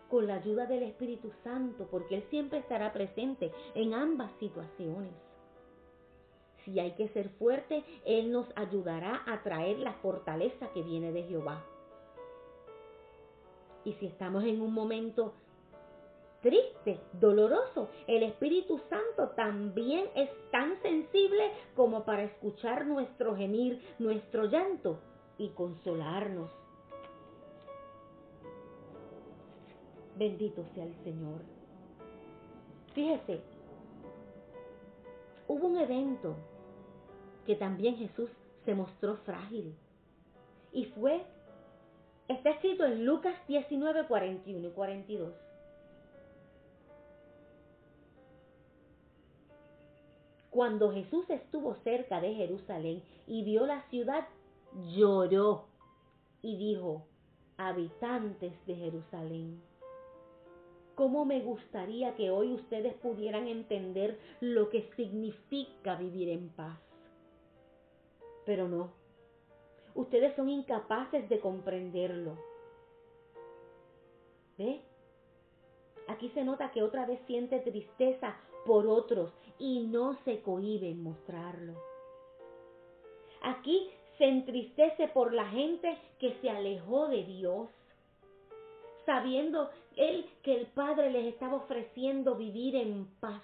Con 0.08 0.28
la 0.28 0.36
ayuda 0.36 0.68
del 0.68 0.84
Espíritu 0.84 1.32
Santo, 1.44 1.88
porque 1.90 2.18
Él 2.18 2.24
siempre 2.30 2.60
estará 2.60 2.94
presente 2.94 3.52
en 3.74 3.96
ambas 3.96 4.32
situaciones. 4.40 5.25
Si 6.66 6.80
hay 6.80 6.92
que 6.94 7.08
ser 7.10 7.30
fuerte, 7.30 7.84
Él 8.06 8.32
nos 8.32 8.48
ayudará 8.56 9.22
a 9.28 9.44
traer 9.44 9.78
la 9.80 9.94
fortaleza 9.94 10.68
que 10.74 10.82
viene 10.82 11.12
de 11.12 11.24
Jehová. 11.24 11.64
Y 13.86 13.94
si 13.94 14.08
estamos 14.08 14.44
en 14.44 14.62
un 14.62 14.74
momento 14.74 15.34
triste, 16.42 17.00
doloroso, 17.14 17.90
el 18.08 18.24
Espíritu 18.24 18.80
Santo 18.90 19.30
también 19.36 20.10
es 20.16 20.30
tan 20.52 20.82
sensible 20.82 21.52
como 21.76 22.04
para 22.04 22.24
escuchar 22.24 22.88
nuestro 22.88 23.36
gemir, 23.36 23.80
nuestro 24.00 24.46
llanto 24.46 25.00
y 25.38 25.50
consolarnos. 25.50 26.50
Bendito 30.18 30.64
sea 30.74 30.86
el 30.86 30.96
Señor. 31.04 31.42
Fíjese, 32.94 33.42
hubo 35.48 35.68
un 35.68 35.78
evento 35.78 36.36
que 37.46 37.56
también 37.56 37.96
Jesús 37.98 38.30
se 38.66 38.76
mostró 38.76 39.18
frágil. 39.18 39.76
Y 40.72 40.86
fue, 40.86 41.24
está 42.28 42.50
escrito 42.50 42.86
en 42.86 43.06
Lucas 43.06 43.36
19, 43.48 44.08
41 44.08 44.68
y 44.68 44.72
42. 44.72 45.34
Cuando 50.50 50.92
Jesús 50.94 51.30
estuvo 51.30 51.76
cerca 51.84 52.22
de 52.22 52.34
Jerusalén 52.34 53.04
y 53.28 53.44
vio 53.44 53.66
la 53.66 53.82
ciudad, 53.90 54.26
lloró 54.96 55.66
y 56.42 56.58
dijo, 56.58 57.06
habitantes 57.58 58.54
de 58.66 58.76
Jerusalén, 58.76 59.62
¿cómo 60.96 61.26
me 61.26 61.42
gustaría 61.42 62.16
que 62.16 62.32
hoy 62.32 62.54
ustedes 62.54 62.94
pudieran 62.96 63.48
entender 63.48 64.18
lo 64.40 64.70
que 64.70 64.90
significa 64.96 65.96
vivir 65.96 66.30
en 66.30 66.48
paz? 66.50 66.80
Pero 68.46 68.68
no, 68.68 68.92
ustedes 69.96 70.36
son 70.36 70.50
incapaces 70.50 71.28
de 71.30 71.40
comprenderlo. 71.40 72.38
¿Ve? 74.58 74.82
Aquí 76.08 76.30
se 76.30 76.44
nota 76.44 76.72
que 76.72 76.84
otra 76.84 77.06
vez 77.06 77.20
siente 77.26 77.60
tristeza 77.60 78.38
por 78.66 78.88
otros 78.88 79.32
y 79.58 79.88
no 79.88 80.16
se 80.24 80.42
cohíbe 80.42 80.90
en 80.90 81.04
mostrarlo. 81.04 81.74
Aquí 83.42 83.90
se 84.18 84.26
entristece 84.26 85.08
por 85.10 85.34
la 85.34 85.46
gente 85.46 85.98
que 86.20 86.34
se 86.42 86.50
alejó 86.50 87.08
de 87.08 87.24
Dios, 87.24 87.70
sabiendo 89.06 89.70
él 89.96 90.26
que 90.42 90.56
el 90.56 90.68
Padre 90.68 91.12
les 91.12 91.26
estaba 91.34 91.58
ofreciendo 91.58 92.36
vivir 92.36 92.76
en 92.76 93.06
paz. 93.20 93.42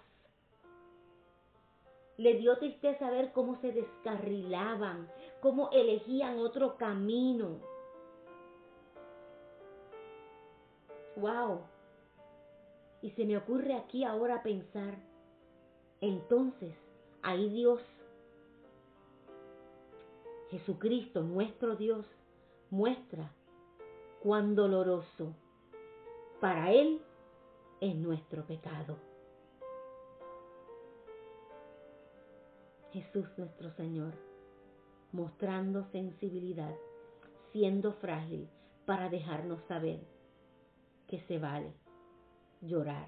Le 2.21 2.35
dio 2.35 2.55
tristeza 2.59 3.09
ver 3.09 3.31
cómo 3.31 3.55
se 3.61 3.71
descarrilaban, 3.71 5.09
cómo 5.39 5.71
elegían 5.71 6.37
otro 6.37 6.77
camino. 6.77 7.57
¡Wow! 11.15 11.61
Y 13.01 13.09
se 13.09 13.25
me 13.25 13.37
ocurre 13.37 13.73
aquí 13.73 14.03
ahora 14.03 14.43
pensar, 14.43 14.99
entonces, 15.99 16.75
ahí 17.23 17.49
Dios, 17.49 17.81
Jesucristo, 20.51 21.23
nuestro 21.23 21.75
Dios, 21.75 22.05
muestra 22.69 23.33
cuán 24.21 24.53
doloroso 24.53 25.33
para 26.39 26.71
Él 26.71 27.01
es 27.79 27.95
nuestro 27.95 28.45
pecado. 28.45 29.10
Jesús 32.91 33.25
nuestro 33.37 33.71
Señor, 33.71 34.13
mostrando 35.13 35.85
sensibilidad, 35.91 36.75
siendo 37.53 37.93
frágil 37.93 38.49
para 38.85 39.07
dejarnos 39.09 39.61
saber 39.63 40.01
que 41.07 41.21
se 41.21 41.39
vale 41.39 41.73
llorar, 42.61 43.07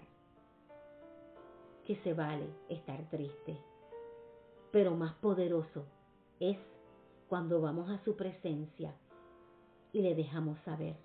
que 1.85 1.97
se 1.97 2.13
vale 2.13 2.47
estar 2.69 3.09
triste, 3.09 3.57
pero 4.71 4.95
más 4.95 5.15
poderoso 5.15 5.85
es 6.39 6.57
cuando 7.27 7.59
vamos 7.59 7.89
a 7.89 8.01
su 8.05 8.15
presencia 8.15 8.95
y 9.91 10.01
le 10.01 10.15
dejamos 10.15 10.59
saber, 10.61 10.95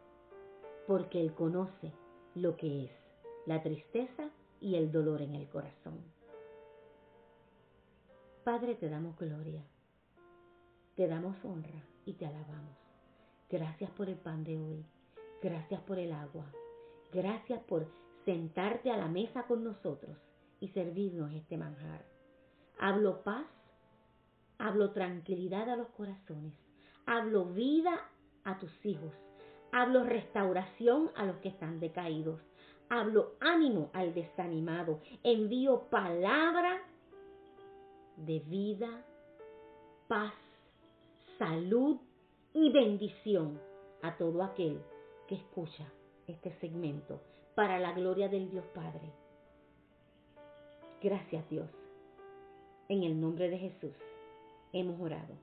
porque 0.86 1.20
Él 1.20 1.34
conoce 1.34 1.92
lo 2.36 2.56
que 2.56 2.84
es 2.84 2.92
la 3.44 3.60
tristeza 3.60 4.30
y 4.60 4.76
el 4.76 4.92
dolor 4.92 5.20
en 5.20 5.34
el 5.34 5.48
corazón. 5.48 6.07
Padre, 8.48 8.76
te 8.76 8.88
damos 8.88 9.14
gloria, 9.18 9.62
te 10.96 11.06
damos 11.06 11.36
honra 11.44 11.84
y 12.06 12.14
te 12.14 12.24
alabamos. 12.24 12.78
Gracias 13.50 13.90
por 13.90 14.08
el 14.08 14.16
pan 14.16 14.42
de 14.42 14.58
hoy, 14.58 14.86
gracias 15.42 15.82
por 15.82 15.98
el 15.98 16.14
agua, 16.14 16.46
gracias 17.12 17.62
por 17.64 17.86
sentarte 18.24 18.90
a 18.90 18.96
la 18.96 19.06
mesa 19.06 19.42
con 19.42 19.64
nosotros 19.64 20.16
y 20.60 20.68
servirnos 20.68 21.30
este 21.34 21.58
manjar. 21.58 22.06
Hablo 22.78 23.22
paz, 23.22 23.44
hablo 24.56 24.92
tranquilidad 24.92 25.68
a 25.68 25.76
los 25.76 25.88
corazones, 25.88 26.54
hablo 27.04 27.44
vida 27.52 28.00
a 28.44 28.58
tus 28.58 28.72
hijos, 28.86 29.12
hablo 29.72 30.04
restauración 30.04 31.10
a 31.16 31.26
los 31.26 31.36
que 31.40 31.50
están 31.50 31.80
decaídos, 31.80 32.40
hablo 32.88 33.34
ánimo 33.40 33.90
al 33.92 34.14
desanimado, 34.14 35.02
envío 35.22 35.90
palabra 35.90 36.80
de 38.26 38.40
vida, 38.40 39.04
paz, 40.08 40.32
salud 41.38 41.98
y 42.52 42.70
bendición 42.72 43.60
a 44.02 44.16
todo 44.16 44.42
aquel 44.42 44.80
que 45.28 45.36
escucha 45.36 45.84
este 46.26 46.52
segmento 46.60 47.20
para 47.54 47.78
la 47.78 47.92
gloria 47.92 48.28
del 48.28 48.50
Dios 48.50 48.64
Padre. 48.74 49.12
Gracias 51.02 51.48
Dios. 51.48 51.68
En 52.88 53.02
el 53.04 53.20
nombre 53.20 53.48
de 53.50 53.58
Jesús 53.58 53.94
hemos 54.72 55.00
orado. 55.00 55.34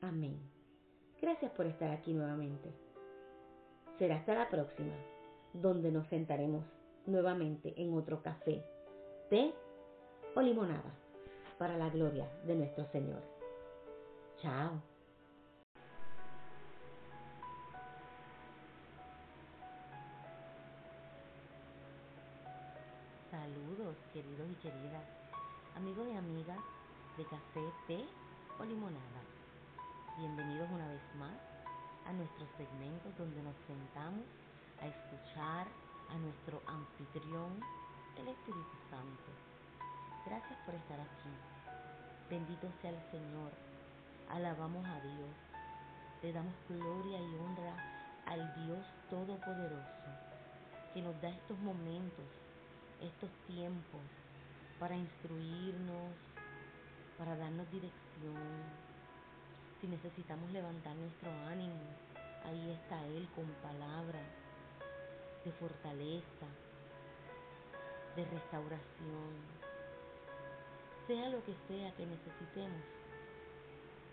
Amén. 0.00 0.38
Gracias 1.20 1.50
por 1.52 1.66
estar 1.66 1.90
aquí 1.90 2.12
nuevamente. 2.12 2.72
Será 3.98 4.16
hasta 4.16 4.34
la 4.34 4.48
próxima, 4.48 4.94
donde 5.52 5.90
nos 5.90 6.06
sentaremos 6.06 6.64
nuevamente 7.06 7.74
en 7.76 7.92
otro 7.94 8.22
café, 8.22 8.62
té 9.28 9.52
o 10.36 10.40
limonada 10.40 10.97
para 11.58 11.76
la 11.76 11.88
gloria 11.90 12.30
de 12.44 12.54
nuestro 12.54 12.84
Señor. 12.92 13.22
Chao. 14.40 14.80
Saludos 23.30 23.96
queridos 24.12 24.48
y 24.50 24.54
queridas, 24.62 25.04
amigos 25.76 26.06
y 26.12 26.16
amigas 26.16 26.58
de 27.16 27.24
café, 27.24 27.60
té 27.88 28.04
o 28.58 28.64
limonada. 28.64 29.22
Bienvenidos 30.18 30.68
una 30.70 30.88
vez 30.88 31.02
más 31.16 31.36
a 32.06 32.12
nuestro 32.12 32.46
segmento 32.56 33.10
donde 33.18 33.42
nos 33.42 33.56
sentamos 33.66 34.24
a 34.80 34.86
escuchar 34.86 35.66
a 36.10 36.18
nuestro 36.18 36.62
anfitrión, 36.66 37.60
el 38.16 38.28
Espíritu 38.28 38.76
Santo 38.90 39.47
Gracias 40.28 40.58
por 40.66 40.74
estar 40.74 41.00
aquí. 41.00 41.32
Bendito 42.28 42.68
sea 42.82 42.90
el 42.90 43.00
Señor. 43.10 43.50
Alabamos 44.28 44.84
a 44.84 45.00
Dios. 45.00 45.30
Le 46.22 46.34
damos 46.34 46.52
gloria 46.68 47.18
y 47.18 47.34
honra 47.36 47.74
al 48.26 48.66
Dios 48.66 48.84
Todopoderoso 49.08 49.88
que 50.92 51.00
nos 51.00 51.18
da 51.22 51.30
estos 51.30 51.58
momentos, 51.60 52.26
estos 53.00 53.30
tiempos 53.46 54.02
para 54.78 54.96
instruirnos, 54.96 56.12
para 57.16 57.34
darnos 57.34 57.70
dirección. 57.70 58.36
Si 59.80 59.86
necesitamos 59.86 60.50
levantar 60.50 60.94
nuestro 60.94 61.30
ánimo, 61.46 61.80
ahí 62.44 62.70
está 62.70 63.02
Él 63.06 63.26
con 63.34 63.46
palabras 63.62 64.28
de 65.42 65.52
fortaleza, 65.52 66.46
de 68.14 68.24
restauración 68.26 69.57
sea 71.08 71.30
lo 71.30 71.42
que 71.42 71.54
sea 71.66 71.90
que 71.96 72.04
necesitemos, 72.04 72.82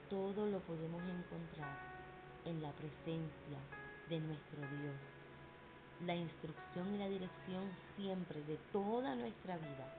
todo 0.09 0.47
lo 0.47 0.59
podemos 0.61 1.03
encontrar 1.03 1.77
en 2.45 2.61
la 2.61 2.71
presencia 2.71 3.59
de 4.09 4.19
nuestro 4.21 4.61
Dios. 4.79 4.95
La 6.05 6.15
instrucción 6.15 6.95
y 6.95 6.97
la 6.97 7.09
dirección 7.09 7.69
siempre 7.97 8.41
de 8.43 8.55
toda 8.71 9.13
nuestra 9.13 9.57
vida 9.57 9.93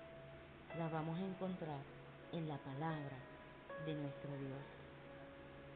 la 0.79 0.89
vamos 0.89 1.19
a 1.19 1.25
encontrar 1.25 1.81
en 2.33 2.49
la 2.49 2.57
palabra 2.57 3.19
de 3.85 3.95
nuestro 3.95 4.31
Dios. 4.39 4.65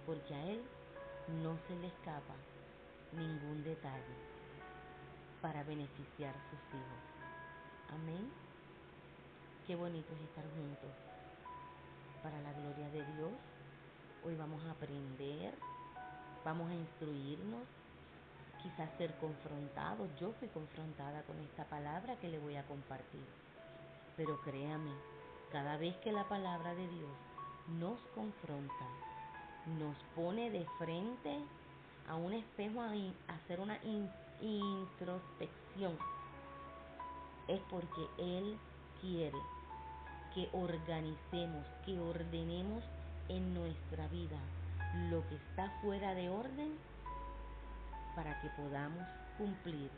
Porque 0.06 0.34
a 0.34 0.46
Él 0.46 0.62
no 1.42 1.58
se 1.68 1.76
le 1.76 1.88
escapa 1.88 2.34
ningún 3.12 3.62
detalle 3.62 4.16
para 5.42 5.64
beneficiar 5.64 6.34
a 6.34 6.50
sus 6.50 6.60
hijos. 6.70 7.92
Amén. 7.92 8.30
Qué 9.66 9.76
bonito 9.76 10.14
es 10.14 10.22
estar 10.22 10.44
juntos 10.56 11.09
para 12.22 12.40
la 12.42 12.52
gloria 12.52 12.88
de 12.90 13.04
Dios. 13.14 13.32
Hoy 14.24 14.34
vamos 14.36 14.62
a 14.64 14.72
aprender, 14.72 15.54
vamos 16.44 16.70
a 16.70 16.74
instruirnos, 16.74 17.62
quizás 18.62 18.90
ser 18.98 19.14
confrontados. 19.18 20.08
Yo 20.20 20.32
fui 20.38 20.48
confrontada 20.48 21.22
con 21.22 21.38
esta 21.40 21.64
palabra 21.64 22.16
que 22.16 22.28
le 22.28 22.38
voy 22.38 22.56
a 22.56 22.66
compartir. 22.66 23.24
Pero 24.16 24.40
créame, 24.42 24.92
cada 25.50 25.76
vez 25.78 25.96
que 25.98 26.12
la 26.12 26.28
palabra 26.28 26.74
de 26.74 26.86
Dios 26.88 27.10
nos 27.78 27.98
confronta, 28.14 28.86
nos 29.78 29.96
pone 30.14 30.50
de 30.50 30.66
frente 30.78 31.38
a 32.08 32.16
un 32.16 32.32
espejo 32.32 32.82
a, 32.82 32.92
hacer 33.34 33.60
una 33.60 33.78
introspección, 34.40 35.96
es 37.48 37.60
porque 37.70 38.06
Él 38.18 38.58
quiere 39.00 39.38
que 40.34 40.48
organicemos, 40.52 41.66
que 41.84 41.98
ordenemos 41.98 42.82
en 43.28 43.54
nuestra 43.54 44.06
vida 44.08 44.38
lo 45.10 45.26
que 45.28 45.36
está 45.36 45.70
fuera 45.82 46.14
de 46.14 46.28
orden 46.28 46.76
para 48.14 48.40
que 48.40 48.48
podamos 48.50 49.06
cumplir 49.38 49.90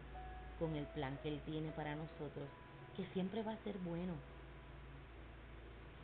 con 0.59 0.77
el 0.77 0.87
plan 0.87 1.19
que 1.23 1.29
Él 1.31 1.41
tiene 1.45 1.71
para 1.73 1.97
nosotros, 1.97 2.49
que 2.97 3.05
siempre 3.13 3.43
va 3.43 3.53
a 3.53 3.65
ser 3.65 3.79
bueno, 3.79 4.15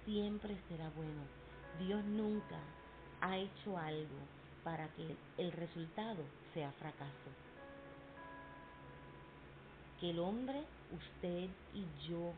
siempre 0.05 0.57
será 0.69 0.89
bueno. 0.97 1.23
Dios 1.79 2.03
nunca 2.05 2.59
ha 3.21 3.37
hecho 3.37 3.79
algo 3.79 4.19
para 4.65 4.89
que 4.89 5.17
el 5.37 5.53
resultado 5.53 6.23
sea 6.55 6.73
fracaso. 6.73 7.31
Que 10.01 10.11
el 10.11 10.19
hombre, 10.19 10.63
usted 10.93 11.49
y 11.75 12.09
yo 12.09 12.33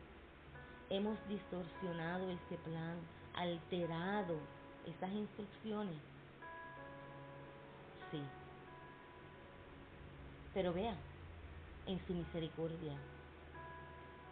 hemos 0.91 1.17
distorsionado 1.29 2.29
ese 2.29 2.57
plan, 2.65 2.97
alterado 3.33 4.35
esas 4.85 5.11
instrucciones. 5.13 5.95
Sí. 8.11 8.21
Pero 10.53 10.73
vea, 10.73 10.93
en 11.87 12.05
su 12.05 12.13
misericordia, 12.13 12.97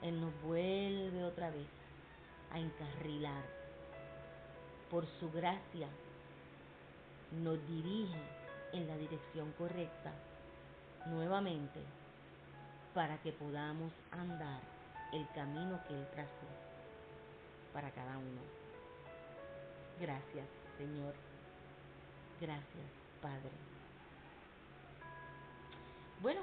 Él 0.01 0.19
nos 0.19 0.33
vuelve 0.43 1.23
otra 1.23 1.49
vez 1.49 1.67
a 2.51 2.59
encarrilar. 2.59 3.43
Por 4.91 5.05
su 5.19 5.31
gracia, 5.31 5.87
nos 7.41 7.57
dirige 7.67 8.19
en 8.73 8.85
la 8.85 8.97
dirección 8.97 9.53
correcta 9.53 10.11
nuevamente 11.05 11.79
para 12.93 13.17
que 13.21 13.31
podamos 13.31 13.93
andar 14.11 14.78
el 15.11 15.27
camino 15.33 15.79
que 15.87 15.93
Él 15.93 16.07
trazó 16.11 16.47
para 17.73 17.91
cada 17.91 18.17
uno. 18.17 18.41
Gracias, 19.99 20.47
Señor. 20.77 21.13
Gracias, 22.39 22.85
Padre. 23.21 23.51
Bueno, 26.21 26.41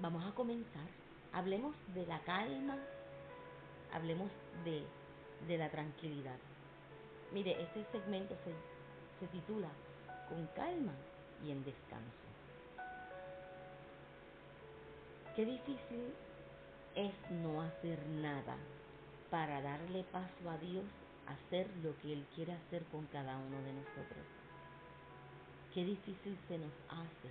vamos 0.00 0.24
a 0.24 0.34
comenzar. 0.34 0.86
Hablemos 1.32 1.74
de 1.94 2.06
la 2.06 2.20
calma, 2.20 2.76
hablemos 3.92 4.30
de, 4.64 4.84
de 5.48 5.58
la 5.58 5.70
tranquilidad. 5.70 6.38
Mire, 7.32 7.60
este 7.62 7.84
segmento 7.90 8.36
se, 8.44 8.54
se 9.18 9.26
titula 9.32 9.68
Con 10.28 10.46
calma 10.48 10.92
y 11.44 11.50
en 11.50 11.64
descanso. 11.64 12.24
Qué 15.34 15.44
difícil 15.44 16.14
es 16.94 17.12
no 17.30 17.62
hacer 17.62 18.06
nada 18.06 18.56
para 19.30 19.60
darle 19.60 20.04
paso 20.04 20.50
a 20.50 20.58
Dios 20.58 20.84
hacer 21.26 21.68
lo 21.82 21.96
que 21.98 22.12
Él 22.12 22.24
quiere 22.34 22.52
hacer 22.52 22.84
con 22.84 23.06
cada 23.06 23.36
uno 23.36 23.60
de 23.62 23.72
nosotros. 23.72 24.24
Qué 25.72 25.84
difícil 25.84 26.38
se 26.48 26.58
nos 26.58 26.72
hace. 26.88 27.30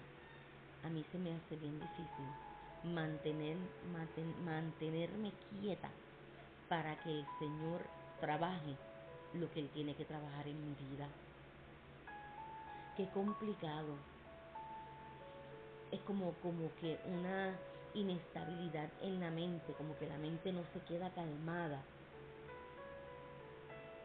A 0.84 0.90
mí 0.90 1.06
se 1.12 1.18
me 1.18 1.34
hace 1.34 1.56
bien 1.56 1.80
difícil 1.80 2.94
mantener, 2.94 3.56
mantenerme 4.44 5.32
quieta 5.50 5.90
para 6.68 7.02
que 7.02 7.12
el 7.12 7.26
Señor 7.40 7.82
trabaje 8.20 8.76
lo 9.34 9.50
que 9.52 9.62
Él 9.62 9.70
tiene 9.74 9.96
que 9.96 10.06
trabajar 10.06 10.48
en 10.48 10.60
mi 10.62 10.76
vida. 10.76 11.08
Qué 12.98 13.08
complicado. 13.10 13.96
Es 15.92 16.02
como, 16.02 16.34
como 16.42 16.74
que 16.82 17.00
una 17.06 17.56
inestabilidad 17.94 18.90
en 19.02 19.20
la 19.20 19.30
mente, 19.30 19.74
como 19.74 19.98
que 19.98 20.08
la 20.08 20.18
mente 20.18 20.52
no 20.52 20.64
se 20.74 20.80
queda 20.82 21.10
calmada. 21.12 21.82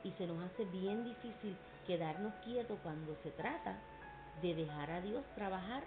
Y 0.05 0.12
se 0.12 0.27
nos 0.27 0.42
hace 0.44 0.64
bien 0.66 1.05
difícil 1.05 1.57
quedarnos 1.87 2.33
quietos 2.44 2.79
cuando 2.83 3.16
se 3.22 3.31
trata 3.33 3.79
de 4.42 4.55
dejar 4.55 4.90
a 4.90 5.01
Dios 5.01 5.24
trabajar 5.35 5.85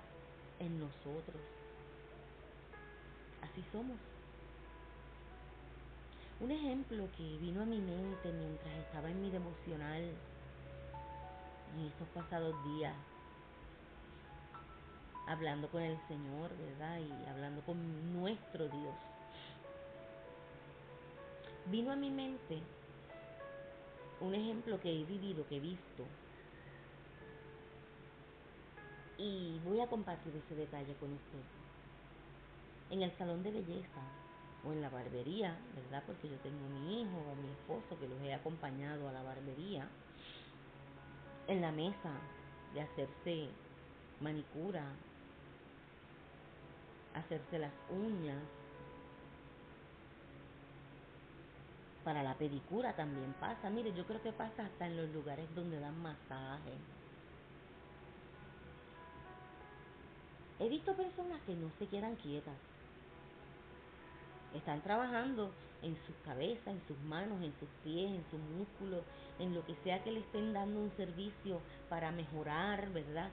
en 0.60 0.80
nosotros. 0.80 1.42
Así 3.42 3.64
somos. 3.72 3.98
Un 6.40 6.52
ejemplo 6.52 7.08
que 7.16 7.38
vino 7.38 7.62
a 7.62 7.66
mi 7.66 7.80
mente 7.80 8.32
mientras 8.32 8.74
estaba 8.86 9.10
en 9.10 9.22
mi 9.22 9.30
devocional 9.30 10.02
en 11.78 11.86
estos 11.86 12.08
pasados 12.10 12.54
días 12.76 12.96
hablando 15.32 15.70
con 15.70 15.82
el 15.82 15.98
Señor, 16.08 16.52
¿verdad? 16.58 17.00
Y 17.00 17.30
hablando 17.30 17.62
con 17.62 18.14
nuestro 18.14 18.68
Dios. 18.68 18.96
Vino 21.68 21.92
a 21.92 21.96
mi 21.96 22.10
mente 22.10 22.60
un 24.20 24.36
ejemplo 24.36 24.80
que 24.82 24.92
he 24.92 25.04
vivido, 25.06 25.48
que 25.48 25.58
he 25.58 25.60
visto. 25.60 26.06
Y 29.18 29.60
voy 29.60 29.80
a 29.80 29.88
compartir 29.88 30.34
ese 30.36 30.56
detalle 30.56 30.94
con 30.96 31.14
usted. 31.14 31.40
En 32.90 33.02
el 33.02 33.12
salón 33.18 33.42
de 33.42 33.52
belleza 33.52 34.02
o 34.66 34.74
en 34.74 34.82
la 34.82 34.90
barbería, 34.90 35.58
¿verdad? 35.76 36.04
Porque 36.06 36.30
yo 36.30 36.38
tengo 36.40 36.68
mi 36.68 37.02
hijo 37.02 37.18
o 37.18 37.36
mi 37.36 37.50
esposo 37.52 37.98
que 38.00 38.08
los 38.08 38.22
he 38.22 38.34
acompañado 38.34 39.08
a 39.08 39.14
la 39.14 39.24
barbería. 39.24 39.88
En 41.48 41.62
la 41.62 41.72
mesa 41.72 42.12
de 42.74 42.82
hacerse 42.82 43.50
manicura 44.20 44.84
hacerse 47.14 47.60
las 47.60 47.72
uñas. 47.90 48.42
Para 52.04 52.24
la 52.24 52.34
pedicura 52.36 52.94
también 52.96 53.34
pasa. 53.40 53.70
Mire, 53.70 53.94
yo 53.94 54.06
creo 54.06 54.22
que 54.22 54.32
pasa 54.32 54.66
hasta 54.66 54.88
en 54.88 54.98
los 54.98 55.10
lugares 55.10 55.48
donde 55.56 55.80
dan 55.80 56.02
masaje. 56.02 56.74
He 60.60 60.70
visto 60.70 60.96
personas 60.96 61.42
que 61.46 61.56
no 61.56 61.72
se 61.80 61.88
quedan 61.88 62.16
quietas. 62.18 62.56
Están 64.54 64.82
trabajando 64.82 65.52
en 65.82 65.96
sus 66.06 66.16
cabezas, 66.26 66.68
en 66.68 66.82
sus 66.88 67.00
manos, 67.00 67.42
en 67.42 67.54
sus 67.60 67.70
pies, 67.84 68.12
en 68.12 68.24
sus 68.30 68.40
músculos, 68.40 69.02
en 69.40 69.56
lo 69.56 69.66
que 69.66 69.76
sea 69.84 70.04
que 70.04 70.12
le 70.12 70.20
estén 70.20 70.54
dando 70.54 70.80
un 70.80 70.92
servicio 70.98 71.60
para 71.90 72.12
mejorar, 72.12 72.92
¿verdad? 72.92 73.30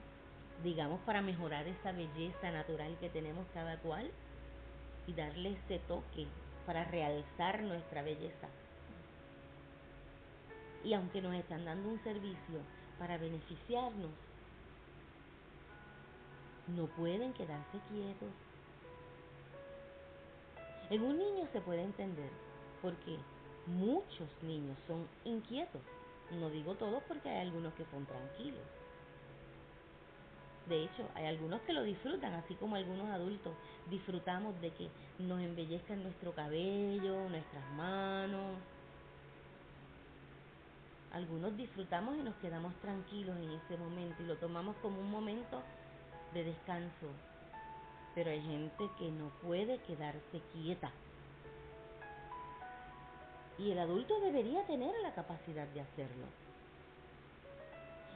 Digamos, 0.63 0.99
para 1.01 1.21
mejorar 1.21 1.67
esa 1.67 1.91
belleza 1.91 2.51
natural 2.51 2.97
que 2.99 3.09
tenemos 3.09 3.45
cada 3.53 3.77
cual 3.77 4.09
y 5.07 5.13
darle 5.13 5.53
ese 5.53 5.79
toque 5.79 6.27
para 6.65 6.83
realzar 6.83 7.61
nuestra 7.63 8.01
belleza. 8.01 8.47
Y 10.83 10.93
aunque 10.93 11.21
nos 11.21 11.33
están 11.35 11.65
dando 11.65 11.89
un 11.89 12.01
servicio 12.03 12.59
para 12.97 13.17
beneficiarnos, 13.17 14.11
no 16.67 16.85
pueden 16.87 17.33
quedarse 17.33 17.79
quietos. 17.89 18.29
En 20.89 21.03
un 21.03 21.17
niño 21.17 21.47
se 21.51 21.61
puede 21.61 21.83
entender 21.83 22.29
porque 22.81 23.17
muchos 23.65 24.27
niños 24.43 24.77
son 24.87 25.07
inquietos. 25.25 25.81
No 26.31 26.49
digo 26.49 26.75
todos 26.75 27.01
porque 27.07 27.29
hay 27.29 27.47
algunos 27.47 27.73
que 27.73 27.85
son 27.85 28.05
tranquilos. 28.05 28.78
De 30.69 30.83
hecho, 30.83 31.03
hay 31.15 31.25
algunos 31.25 31.61
que 31.61 31.73
lo 31.73 31.81
disfrutan, 31.81 32.31
así 32.33 32.53
como 32.53 32.75
algunos 32.75 33.09
adultos 33.09 33.53
disfrutamos 33.89 34.59
de 34.61 34.69
que 34.69 34.87
nos 35.17 35.41
embellezcan 35.41 36.03
nuestro 36.03 36.31
cabello, 36.33 37.27
nuestras 37.27 37.71
manos. 37.71 38.55
Algunos 41.11 41.57
disfrutamos 41.57 42.15
y 42.17 42.21
nos 42.21 42.35
quedamos 42.35 42.75
tranquilos 42.81 43.35
en 43.37 43.49
ese 43.49 43.77
momento 43.77 44.21
y 44.21 44.27
lo 44.27 44.37
tomamos 44.37 44.75
como 44.83 45.01
un 45.01 45.09
momento 45.09 45.59
de 46.35 46.43
descanso. 46.43 47.07
Pero 48.13 48.29
hay 48.29 48.41
gente 48.41 48.87
que 48.99 49.09
no 49.09 49.29
puede 49.41 49.79
quedarse 49.79 50.39
quieta. 50.53 50.91
Y 53.57 53.71
el 53.71 53.79
adulto 53.79 54.19
debería 54.19 54.63
tener 54.67 54.93
la 55.01 55.15
capacidad 55.15 55.67
de 55.69 55.81
hacerlo. 55.81 56.25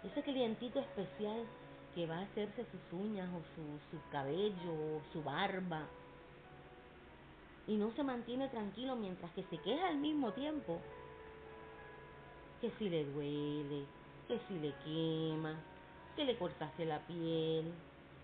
Ese 0.04 0.22
clientito 0.22 0.80
especial 0.80 1.48
que 1.96 2.08
va 2.08 2.18
a 2.18 2.24
hacerse 2.24 2.66
sus 2.72 3.00
uñas 3.00 3.30
o 3.30 3.42
su, 3.56 3.80
su 3.92 4.10
cabello 4.12 4.72
o 4.72 5.02
su 5.12 5.24
barba. 5.24 5.88
Y 7.68 7.76
no 7.76 7.92
se 7.92 8.04
mantiene 8.04 8.50
tranquilo 8.50 8.96
mientras 8.96 9.32
que 9.32 9.44
se 9.44 9.58
queja 9.60 9.88
al 9.88 9.98
mismo 9.98 10.32
tiempo. 10.34 10.80
Que 12.62 12.72
si 12.72 12.90
le 12.90 13.06
duele, 13.06 13.86
que 14.28 14.40
si 14.48 14.60
le 14.60 14.74
quema, 14.84 15.56
que 16.16 16.26
le 16.26 16.38
cortase 16.38 16.86
la 16.86 17.00
piel, 17.00 17.72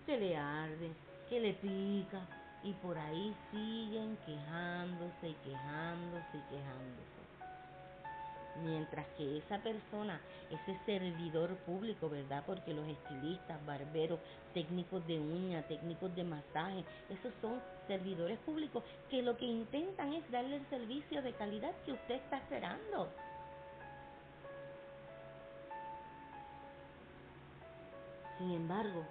que 0.06 0.18
le 0.18 0.36
arde, 0.36 0.90
que 1.28 1.40
le 1.40 1.54
pica. 1.54 2.20
Y 2.62 2.72
por 2.74 2.98
ahí 2.98 3.34
siguen 3.50 4.18
quejándose 4.26 5.28
y 5.30 5.34
quejándose 5.44 6.36
y 6.36 6.54
quejándose. 6.54 7.19
Mientras 8.56 9.06
que 9.16 9.38
esa 9.38 9.58
persona, 9.58 10.20
ese 10.50 10.78
servidor 10.84 11.56
público, 11.58 12.10
¿verdad? 12.10 12.42
Porque 12.46 12.74
los 12.74 12.86
estilistas, 12.86 13.64
barberos, 13.64 14.18
técnicos 14.52 15.06
de 15.06 15.18
uña, 15.18 15.62
técnicos 15.62 16.14
de 16.14 16.24
masaje, 16.24 16.84
esos 17.08 17.32
son 17.40 17.60
servidores 17.86 18.38
públicos 18.40 18.82
que 19.08 19.22
lo 19.22 19.36
que 19.36 19.46
intentan 19.46 20.12
es 20.12 20.30
darle 20.30 20.56
el 20.56 20.66
servicio 20.68 21.22
de 21.22 21.32
calidad 21.32 21.72
que 21.84 21.92
usted 21.92 22.16
está 22.16 22.38
esperando. 22.38 23.08
Sin 28.38 28.52
embargo, 28.52 29.04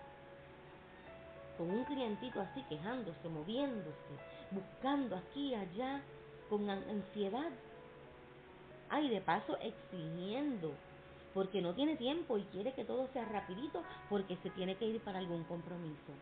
con 1.58 1.69
un 1.69 1.84
clientito 1.86 2.41
así 2.41 2.63
quejándose, 2.63 3.30
moviéndose, 3.30 4.13
buscando 4.49 5.15
aquí 5.17 5.49
y 5.49 5.56
allá, 5.56 6.02
con 6.49 6.69
ansiedad, 6.69 7.52
ay, 8.89 9.10
de 9.10 9.21
paso 9.21 9.58
exigiendo, 9.62 10.73
porque 11.34 11.62
no 11.62 11.73
tiene 11.73 11.95
tiempo 11.95 12.38
y 12.38 12.43
quiere 12.45 12.73
que 12.73 12.86
todo 12.86 13.08
sea 13.13 13.25
rapidito 13.25 13.84
porque 14.10 14.38
se 14.38 14.49
tiene 14.52 14.75
que 14.75 14.86
ir 14.86 15.02
para 15.02 15.19
algún 15.19 15.43
compromiso. 15.43 16.13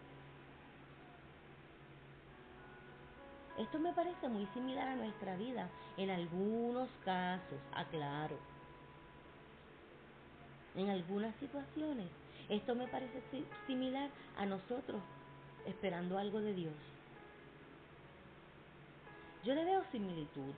Esto 3.57 3.79
me 3.79 3.93
parece 3.93 4.29
muy 4.29 4.45
similar 4.53 4.87
a 4.87 4.95
nuestra 4.95 5.35
vida 5.35 5.67
en 5.97 6.11
algunos 6.11 6.89
casos, 7.03 7.59
aclaro. 7.73 8.37
En 10.75 10.91
algunas 10.91 11.35
situaciones 11.37 12.07
esto 12.49 12.75
me 12.75 12.87
parece 12.87 13.21
similar 13.65 14.09
a 14.37 14.45
nosotros 14.45 15.01
esperando 15.65 16.17
algo 16.17 16.39
de 16.39 16.53
Dios. 16.53 16.73
Yo 19.43 19.53
le 19.53 19.65
veo 19.65 19.83
similitud. 19.91 20.53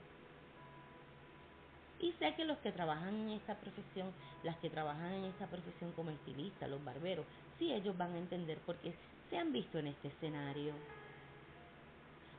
Y 2.00 2.12
sé 2.12 2.34
que 2.34 2.44
los 2.46 2.58
que 2.58 2.72
trabajan 2.72 3.14
en 3.14 3.30
esta 3.30 3.54
profesión, 3.56 4.10
las 4.42 4.56
que 4.56 4.70
trabajan 4.70 5.12
en 5.12 5.24
esta 5.24 5.46
profesión 5.46 5.92
como 5.92 6.10
estilistas, 6.10 6.70
los 6.70 6.82
barberos, 6.82 7.26
sí 7.58 7.72
ellos 7.72 7.96
van 7.96 8.14
a 8.14 8.18
entender 8.18 8.58
porque 8.64 8.94
se 9.28 9.36
han 9.36 9.52
visto 9.52 9.78
en 9.78 9.88
este 9.88 10.08
escenario. 10.08 10.72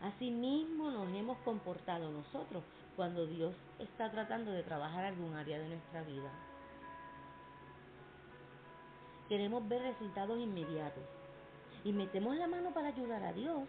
Asimismo 0.01 0.89
nos 0.89 1.13
hemos 1.13 1.37
comportado 1.39 2.09
nosotros 2.11 2.63
cuando 2.95 3.27
Dios 3.27 3.53
está 3.77 4.09
tratando 4.09 4.51
de 4.51 4.63
trabajar 4.63 5.05
algún 5.05 5.35
área 5.35 5.59
de 5.59 5.69
nuestra 5.69 6.01
vida. 6.03 6.31
Queremos 9.29 9.67
ver 9.69 9.81
resultados 9.83 10.39
inmediatos 10.39 11.03
y 11.85 11.93
metemos 11.93 12.35
la 12.35 12.47
mano 12.47 12.71
para 12.73 12.89
ayudar 12.89 13.23
a 13.23 13.31
Dios. 13.31 13.61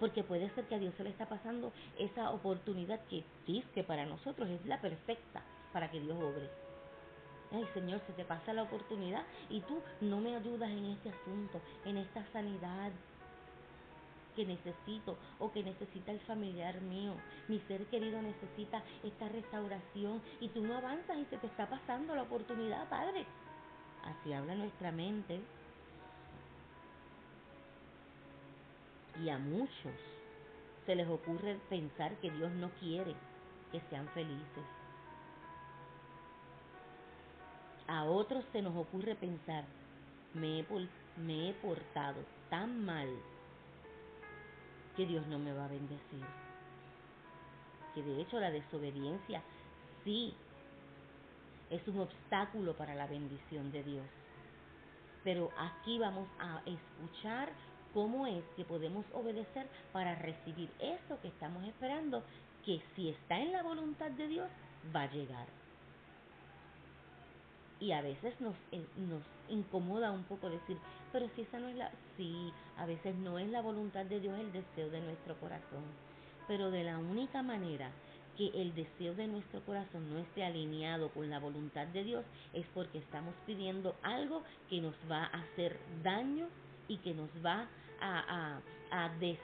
Porque 0.00 0.24
puede 0.24 0.50
ser 0.50 0.64
que 0.66 0.74
a 0.74 0.78
Dios 0.78 0.94
se 0.96 1.04
le 1.04 1.10
está 1.10 1.28
pasando 1.28 1.72
esa 1.98 2.30
oportunidad 2.30 3.00
que 3.06 3.24
dice 3.46 3.68
que 3.74 3.84
para 3.84 4.06
nosotros 4.06 4.48
es 4.48 4.64
la 4.66 4.80
perfecta 4.80 5.42
para 5.72 5.90
que 5.90 6.00
Dios 6.00 6.16
obre. 6.16 6.48
Ay 7.52 7.66
Señor, 7.72 8.00
se 8.06 8.12
te 8.14 8.24
pasa 8.24 8.52
la 8.52 8.62
oportunidad 8.62 9.24
y 9.48 9.60
tú 9.60 9.80
no 10.00 10.20
me 10.20 10.34
ayudas 10.34 10.70
en 10.70 10.86
este 10.86 11.10
asunto, 11.10 11.60
en 11.84 11.98
esta 11.98 12.24
sanidad 12.32 12.90
que 14.34 14.44
necesito 14.44 15.16
o 15.38 15.52
que 15.52 15.62
necesita 15.62 16.10
el 16.10 16.20
familiar 16.20 16.80
mío. 16.80 17.14
Mi 17.48 17.60
ser 17.60 17.86
querido 17.86 18.20
necesita 18.20 18.82
esta 19.02 19.28
restauración 19.28 20.20
y 20.40 20.48
tú 20.48 20.62
no 20.62 20.76
avanzas 20.76 21.16
y 21.18 21.24
se 21.26 21.38
te 21.38 21.46
está 21.46 21.68
pasando 21.68 22.14
la 22.14 22.22
oportunidad, 22.22 22.88
Padre. 22.88 23.24
Así 24.02 24.32
habla 24.32 24.54
nuestra 24.54 24.92
mente. 24.92 25.40
Y 29.22 29.28
a 29.28 29.38
muchos 29.38 29.94
se 30.86 30.94
les 30.94 31.08
ocurre 31.08 31.58
pensar 31.68 32.16
que 32.16 32.30
Dios 32.30 32.50
no 32.52 32.70
quiere 32.80 33.14
que 33.70 33.80
sean 33.90 34.08
felices. 34.08 34.64
A 37.86 38.04
otros 38.04 38.44
se 38.52 38.62
nos 38.62 38.74
ocurre 38.76 39.14
pensar, 39.14 39.64
me 40.34 40.60
he, 40.60 41.52
portado 41.54 42.20
tan 42.48 42.84
mal 42.84 43.08
que 44.96 45.06
Dios 45.06 45.26
no 45.26 45.38
me 45.38 45.52
va 45.52 45.66
a 45.66 45.68
bendecir. 45.68 46.24
Que 47.94 48.02
de 48.02 48.20
hecho 48.20 48.40
la 48.40 48.50
desobediencia 48.50 49.42
sí 50.02 50.34
es 51.70 51.86
un 51.88 52.00
obstáculo 52.00 52.76
para 52.76 52.94
la 52.94 53.06
bendición 53.06 53.70
de 53.70 53.82
Dios. 53.82 54.06
Pero 55.22 55.50
aquí 55.58 55.98
vamos 55.98 56.28
a 56.38 56.62
escuchar 56.66 57.52
cómo 57.94 58.26
es 58.26 58.44
que 58.56 58.64
podemos 58.64 59.06
obedecer 59.14 59.66
para 59.92 60.16
recibir 60.16 60.68
eso 60.80 61.18
que 61.22 61.28
estamos 61.28 61.64
esperando, 61.64 62.22
que 62.66 62.82
si 62.94 63.08
está 63.08 63.38
en 63.38 63.52
la 63.52 63.62
voluntad 63.62 64.10
de 64.10 64.28
Dios, 64.28 64.48
va 64.94 65.02
a 65.02 65.10
llegar. 65.10 65.46
Y 67.80 67.92
a 67.92 68.02
veces 68.02 68.38
nos, 68.40 68.54
eh, 68.72 68.84
nos 68.96 69.22
incomoda 69.48 70.10
un 70.10 70.24
poco 70.24 70.50
decir, 70.50 70.76
pero 71.12 71.28
si 71.34 71.42
esa 71.42 71.58
no 71.58 71.68
es 71.68 71.76
la... 71.76 71.90
Sí, 72.16 72.52
a 72.76 72.86
veces 72.86 73.14
no 73.16 73.38
es 73.38 73.48
la 73.48 73.62
voluntad 73.62 74.04
de 74.06 74.20
Dios 74.20 74.38
el 74.38 74.52
deseo 74.52 74.90
de 74.90 75.00
nuestro 75.00 75.38
corazón. 75.38 75.84
Pero 76.48 76.70
de 76.70 76.84
la 76.84 76.98
única 76.98 77.42
manera 77.42 77.90
que 78.36 78.48
el 78.48 78.74
deseo 78.74 79.14
de 79.14 79.28
nuestro 79.28 79.60
corazón 79.64 80.12
no 80.12 80.18
esté 80.18 80.44
alineado 80.44 81.10
con 81.10 81.30
la 81.30 81.38
voluntad 81.38 81.86
de 81.88 82.04
Dios 82.04 82.24
es 82.52 82.66
porque 82.74 82.98
estamos 82.98 83.34
pidiendo 83.46 83.94
algo 84.02 84.42
que 84.68 84.80
nos 84.80 84.94
va 85.10 85.24
a 85.24 85.42
hacer 85.42 85.78
daño 86.02 86.48
y 86.88 86.98
que 86.98 87.14
nos 87.14 87.30
va 87.44 87.68
a, 88.00 88.60
a, 88.90 89.08
des, 89.20 89.38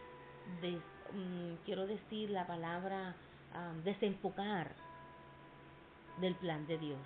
mm, 1.12 1.54
quiero 1.64 1.86
decir 1.86 2.30
la 2.30 2.46
palabra, 2.46 3.14
desenfocar 3.84 4.70
del 6.20 6.34
plan 6.36 6.66
de 6.66 6.78
Dios. 6.78 6.98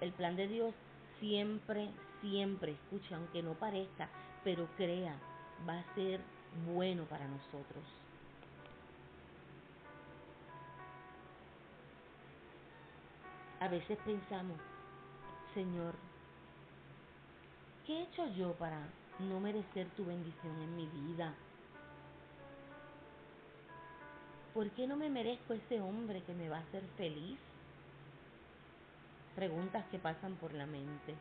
El 0.00 0.12
plan 0.12 0.36
de 0.36 0.48
Dios 0.48 0.74
siempre, 1.20 1.90
siempre, 2.20 2.72
escucha, 2.72 3.16
aunque 3.16 3.42
no 3.42 3.54
parezca, 3.54 4.08
pero 4.42 4.66
crea, 4.76 5.16
va 5.68 5.78
a 5.78 5.94
ser 5.94 6.20
bueno 6.66 7.04
para 7.04 7.26
nosotros. 7.26 7.84
A 13.60 13.68
veces 13.68 13.98
pensamos, 14.04 14.58
Señor, 15.54 15.94
¿qué 17.86 18.00
he 18.00 18.02
hecho 18.02 18.26
yo 18.34 18.52
para 18.54 18.78
no 19.20 19.40
merecer 19.40 19.88
tu 19.96 20.04
bendición 20.04 20.60
en 20.60 20.76
mi 20.76 20.86
vida? 20.86 21.34
¿Por 24.52 24.70
qué 24.70 24.86
no 24.86 24.96
me 24.96 25.10
merezco 25.10 25.54
ese 25.54 25.80
hombre 25.80 26.22
que 26.22 26.34
me 26.34 26.48
va 26.48 26.58
a 26.58 26.60
hacer 26.60 26.82
feliz? 26.96 27.38
Preguntas 29.34 29.84
que 29.90 29.98
pasan 29.98 30.36
por 30.36 30.54
la 30.54 30.66
mente. 30.66 31.14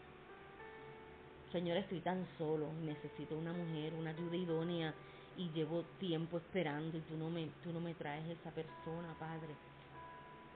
Señor, 1.52 1.78
estoy 1.78 2.02
tan 2.02 2.28
solo, 2.38 2.72
necesito 2.74 3.38
una 3.38 3.54
mujer, 3.54 3.94
una 3.94 4.12
ayuda 4.12 4.36
idónea 4.36 4.94
y 5.38 5.50
llevo 5.50 5.84
tiempo 6.00 6.38
esperando 6.38 6.98
y 6.98 7.02
tú 7.02 7.18
no 7.18 7.30
me, 7.30 7.48
tú 7.64 7.72
no 7.72 7.80
me 7.80 7.94
traes 7.96 8.28
esa 8.28 8.52
persona, 8.52 9.16
Padre. 9.20 9.56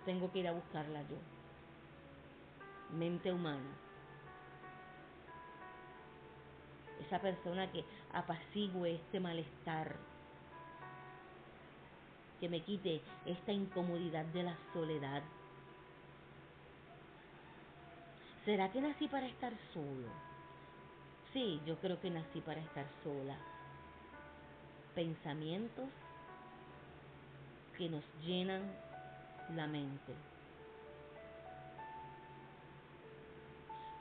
Tengo 0.06 0.32
que 0.32 0.40
ir 0.40 0.48
a 0.48 0.54
buscarla 0.54 1.02
yo 1.04 1.18
mente 2.92 3.32
humana. 3.32 3.87
Esa 7.06 7.20
persona 7.20 7.72
que 7.72 7.84
apacigüe 8.14 8.96
este 8.96 9.20
malestar, 9.20 9.96
que 12.40 12.50
me 12.50 12.62
quite 12.62 13.02
esta 13.26 13.52
incomodidad 13.52 14.26
de 14.26 14.44
la 14.44 14.58
soledad. 14.74 15.24
¿Será 18.46 18.72
que 18.72 18.82
nací 18.82 19.08
para 19.08 19.28
estar 19.28 19.54
solo? 19.74 20.08
Sí, 21.34 21.62
yo 21.66 21.78
creo 21.80 22.00
que 22.00 22.10
nací 22.10 22.42
para 22.42 22.62
estar 22.62 22.86
sola. 23.04 23.38
Pensamientos 24.96 25.90
que 27.78 27.90
nos 27.90 28.04
llenan 28.26 28.64
la 29.56 29.68
mente 29.68 30.14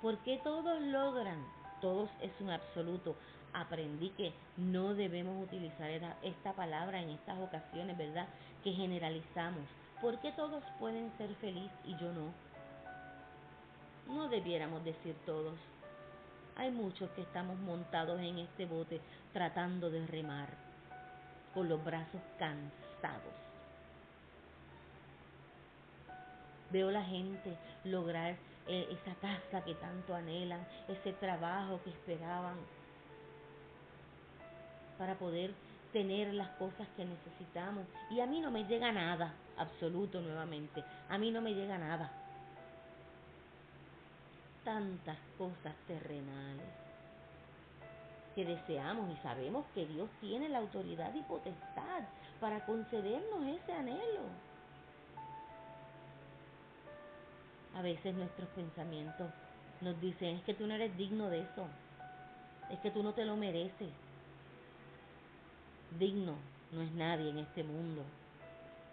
¿Por 0.07 0.19
qué 0.19 0.39
todos 0.45 0.81
logran? 0.83 1.56
Todos 1.81 2.11
es 2.21 2.33
un 2.41 2.51
absoluto. 2.51 3.17
Aprendí 3.53 4.11
que 4.11 4.33
no 4.57 4.95
debemos 4.95 5.43
utilizar 5.43 5.91
esta 6.23 6.53
palabra 6.53 7.01
en 7.01 7.11
estas 7.11 7.39
ocasiones, 7.39 7.97
¿verdad? 7.97 8.27
Que 8.63 8.73
generalizamos. 8.73 9.65
¿Por 10.01 10.19
qué 10.21 10.33
todos 10.33 10.63
pueden 10.79 11.11
ser 11.17 11.35
felices 11.37 11.79
y 11.85 11.97
yo 11.97 12.13
no? 12.13 12.33
No 14.15 14.29
debiéramos 14.29 14.85
decir 14.85 15.15
todos. 15.25 15.59
Hay 16.57 16.71
muchos 16.71 17.11
que 17.11 17.23
estamos 17.23 17.59
montados 17.59 18.21
en 18.21 18.39
este 18.39 18.67
bote 18.67 19.01
tratando 19.33 19.91
de 19.91 20.07
remar 20.07 20.49
con 21.55 21.69
los 21.69 21.83
brazos 21.85 22.21
cansados. 22.39 23.46
Veo 26.71 26.91
la 26.91 27.05
gente 27.05 27.57
lograr 27.85 28.37
eh, 28.69 28.89
esa 28.91 29.15
casa 29.21 29.65
que 29.65 29.75
tanto 29.77 30.15
anhelan, 30.15 30.67
ese 30.89 31.13
trabajo 31.15 31.81
que 31.85 31.91
esperaban 31.91 32.57
para 34.99 35.15
poder 35.15 35.53
tener 35.93 36.35
las 36.35 36.49
cosas 36.57 36.89
que 36.97 37.05
necesitamos. 37.05 37.87
Y 38.11 38.21
a 38.21 38.27
mí 38.27 38.41
no 38.41 38.51
me 38.51 38.65
llega 38.65 38.91
nada, 38.93 39.35
absoluto 39.57 40.21
nuevamente, 40.21 40.83
a 41.09 41.19
mí 41.19 41.31
no 41.31 41.41
me 41.41 41.55
llega 41.55 41.79
nada. 41.79 42.11
Tantas 44.65 45.19
cosas 45.39 45.75
terrenales 45.87 46.67
que 48.35 48.45
deseamos 48.45 49.11
y 49.11 49.17
sabemos 49.23 49.65
que 49.75 49.87
Dios 49.87 50.11
tiene 50.21 50.49
la 50.49 50.59
autoridad 50.59 51.15
y 51.15 51.23
potestad 51.23 52.03
para 52.41 52.67
concedernos 52.67 53.47
ese 53.47 53.73
anhelo. 53.73 54.46
A 57.77 57.83
veces 57.83 58.15
nuestros 58.15 58.49
pensamientos 58.51 59.31
nos 59.81 60.01
dicen, 60.01 60.37
es 60.37 60.43
que 60.45 60.55
tú 60.55 60.67
no 60.67 60.75
eres 60.75 60.97
digno 60.97 61.29
de 61.29 61.41
eso, 61.41 61.67
es 62.71 62.79
que 62.81 62.91
tú 62.91 63.03
no 63.03 63.13
te 63.13 63.25
lo 63.25 63.37
mereces. 63.37 63.91
Digno 65.99 66.35
no 66.73 66.83
es 66.83 66.91
nadie 66.93 67.31
en 67.31 67.39
este 67.39 67.63
mundo, 67.63 68.03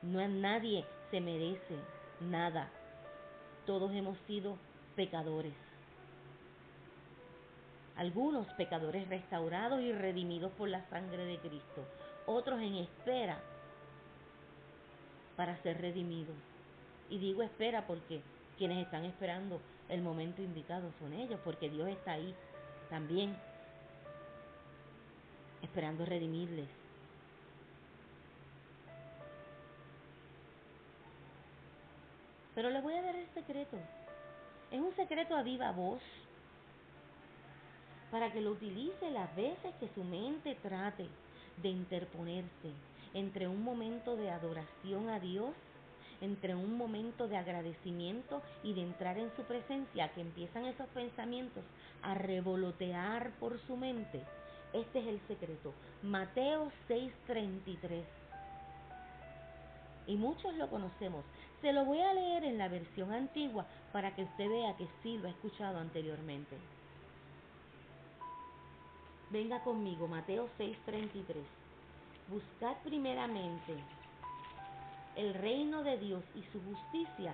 no 0.01 0.19
es 0.19 0.29
nadie 0.29 0.85
se 1.11 1.21
merece 1.21 1.77
nada. 2.19 2.69
Todos 3.65 3.91
hemos 3.93 4.17
sido 4.27 4.57
pecadores 4.95 5.53
algunos 7.95 8.47
pecadores 8.53 9.07
restaurados 9.07 9.81
y 9.81 9.91
redimidos 9.91 10.51
por 10.53 10.69
la 10.69 10.87
sangre 10.89 11.25
de 11.25 11.37
Cristo, 11.37 11.85
otros 12.25 12.59
en 12.61 12.75
espera 12.75 13.39
para 15.35 15.61
ser 15.61 15.81
redimidos. 15.81 16.35
Y 17.09 17.19
digo 17.19 17.43
espera 17.43 17.85
porque 17.85 18.21
quienes 18.57 18.85
están 18.85 19.05
esperando 19.05 19.59
el 19.89 20.01
momento 20.01 20.41
indicado 20.41 20.91
son 20.99 21.13
ellos, 21.13 21.39
porque 21.43 21.69
Dios 21.69 21.87
está 21.89 22.13
ahí 22.13 22.33
también, 22.89 23.35
esperando 25.61 26.05
redimirles. 26.05 26.67
Pero 32.55 32.69
le 32.69 32.81
voy 32.81 32.93
a 32.93 33.01
dar 33.01 33.15
el 33.15 33.27
secreto. 33.33 33.77
Es 34.71 34.79
un 34.79 34.95
secreto 34.95 35.35
a 35.35 35.43
viva 35.43 35.71
voz 35.71 36.01
para 38.11 38.31
que 38.31 38.41
lo 38.41 38.51
utilice 38.51 39.09
las 39.09 39.35
veces 39.35 39.73
que 39.79 39.89
su 39.95 40.03
mente 40.03 40.55
trate 40.61 41.07
de 41.57 41.69
interponerse 41.69 42.71
entre 43.13 43.47
un 43.47 43.63
momento 43.63 44.15
de 44.15 44.29
adoración 44.29 45.09
a 45.09 45.19
Dios, 45.19 45.49
entre 46.21 46.55
un 46.55 46.77
momento 46.77 47.27
de 47.27 47.37
agradecimiento 47.37 48.41
y 48.63 48.73
de 48.73 48.81
entrar 48.81 49.17
en 49.17 49.31
su 49.35 49.43
presencia, 49.43 50.09
que 50.13 50.21
empiezan 50.21 50.65
esos 50.65 50.87
pensamientos 50.89 51.63
a 52.01 52.13
revolotear 52.15 53.31
por 53.39 53.59
su 53.65 53.75
mente. 53.75 54.21
Este 54.73 54.99
es 54.99 55.07
el 55.07 55.19
secreto. 55.27 55.73
Mateo 56.01 56.71
6:33. 56.87 58.03
Y 60.07 60.15
muchos 60.15 60.53
lo 60.55 60.69
conocemos. 60.69 61.23
Se 61.61 61.71
lo 61.71 61.85
voy 61.85 62.01
a 62.01 62.13
leer 62.13 62.43
en 62.43 62.57
la 62.57 62.67
versión 62.67 63.13
antigua 63.13 63.65
para 63.91 64.13
que 64.15 64.23
usted 64.23 64.49
vea 64.49 64.75
que 64.75 64.87
sí 65.01 65.17
lo 65.17 65.27
ha 65.27 65.31
escuchado 65.31 65.79
anteriormente. 65.79 66.57
Venga 69.29 69.63
conmigo, 69.63 70.07
Mateo 70.07 70.49
6:33. 70.57 71.45
Buscad 72.27 72.75
primeramente 72.83 73.75
el 75.15 75.33
reino 75.33 75.83
de 75.83 75.97
Dios 75.97 76.23
y 76.35 76.43
su 76.51 76.61
justicia, 76.63 77.33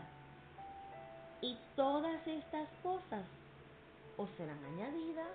y 1.41 1.57
todas 1.75 2.25
estas 2.27 2.67
cosas 2.83 3.23
os 4.17 4.29
serán 4.31 4.63
añadidas. 4.65 5.29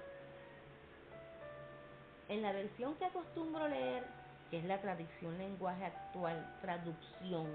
En 2.29 2.43
la 2.43 2.53
versión 2.53 2.95
que 2.97 3.05
acostumbro 3.05 3.69
leer, 3.69 4.05
que 4.51 4.59
es 4.59 4.65
la 4.65 4.81
traducción 4.81 5.39
lenguaje 5.39 5.85
actual, 5.85 6.59
traducción, 6.61 7.49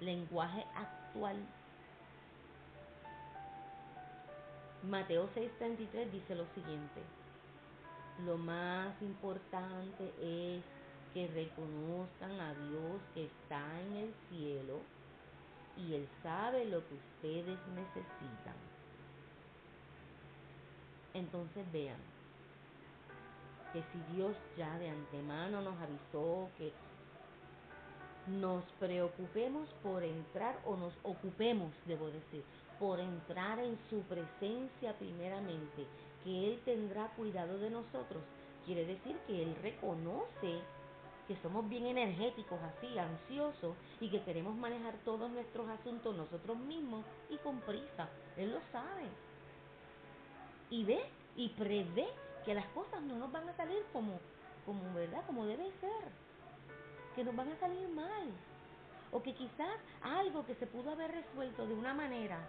lenguaje 0.00 0.64
actual, 0.74 1.36
Mateo 4.82 5.28
6:33 5.34 6.10
dice 6.10 6.34
lo 6.34 6.46
siguiente 6.54 7.02
lo 8.24 8.36
más 8.36 9.00
importante 9.02 10.12
es 10.20 10.62
que 11.14 11.26
reconozcan 11.28 12.40
a 12.40 12.54
Dios 12.54 13.00
que 13.14 13.24
está 13.26 13.80
en 13.80 13.96
el 13.96 14.14
cielo 14.28 14.80
y 15.76 15.94
Él 15.94 16.08
sabe 16.22 16.64
lo 16.66 16.86
que 16.86 16.94
ustedes 16.94 17.58
necesitan. 17.74 18.54
Entonces 21.14 21.70
vean 21.72 21.98
que 23.72 23.82
si 23.92 24.14
Dios 24.14 24.36
ya 24.56 24.78
de 24.78 24.90
antemano 24.90 25.60
nos 25.62 25.80
avisó 25.80 26.48
que 26.58 26.72
nos 28.26 28.64
preocupemos 28.78 29.68
por 29.82 30.02
entrar 30.04 30.60
o 30.64 30.76
nos 30.76 30.92
ocupemos, 31.02 31.72
debo 31.86 32.06
decir, 32.10 32.44
por 32.78 33.00
entrar 33.00 33.58
en 33.58 33.78
su 33.88 34.00
presencia 34.02 34.96
primeramente 34.98 35.86
que 36.24 36.48
Él 36.48 36.60
tendrá 36.64 37.08
cuidado 37.16 37.58
de 37.58 37.70
nosotros, 37.70 38.22
quiere 38.66 38.84
decir 38.84 39.16
que 39.26 39.42
Él 39.42 39.56
reconoce 39.62 40.60
que 41.30 41.36
somos 41.42 41.68
bien 41.68 41.86
energéticos 41.86 42.58
así, 42.60 42.98
ansiosos 42.98 43.76
y 44.00 44.10
que 44.10 44.20
queremos 44.24 44.56
manejar 44.56 44.96
todos 45.04 45.30
nuestros 45.30 45.68
asuntos 45.68 46.16
nosotros 46.16 46.58
mismos 46.58 47.04
y 47.28 47.36
con 47.36 47.60
prisa. 47.60 48.08
Él 48.36 48.50
lo 48.50 48.60
sabe. 48.72 49.06
Y 50.70 50.82
ve 50.82 51.00
y 51.36 51.50
prevé 51.50 52.08
que 52.44 52.52
las 52.52 52.66
cosas 52.70 53.00
no 53.02 53.14
nos 53.14 53.30
van 53.30 53.48
a 53.48 53.56
salir 53.56 53.80
como, 53.92 54.18
como 54.66 54.92
verdad, 54.92 55.24
como 55.24 55.46
debe 55.46 55.70
ser. 55.80 56.10
Que 57.14 57.22
nos 57.22 57.36
van 57.36 57.52
a 57.52 57.60
salir 57.60 57.88
mal. 57.90 58.26
O 59.12 59.22
que 59.22 59.32
quizás 59.32 59.78
algo 60.02 60.44
que 60.44 60.56
se 60.56 60.66
pudo 60.66 60.90
haber 60.90 61.12
resuelto 61.12 61.64
de 61.64 61.74
una 61.74 61.94
manera 61.94 62.40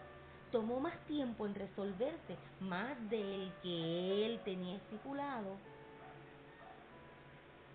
tomó 0.51 0.79
más 0.79 0.97
tiempo 1.05 1.45
en 1.45 1.53
resolverse, 1.53 2.35
más 2.59 2.97
del 3.11 3.53
que 3.61 4.25
él 4.25 4.41
tenía 4.43 4.77
estipulado, 4.77 5.55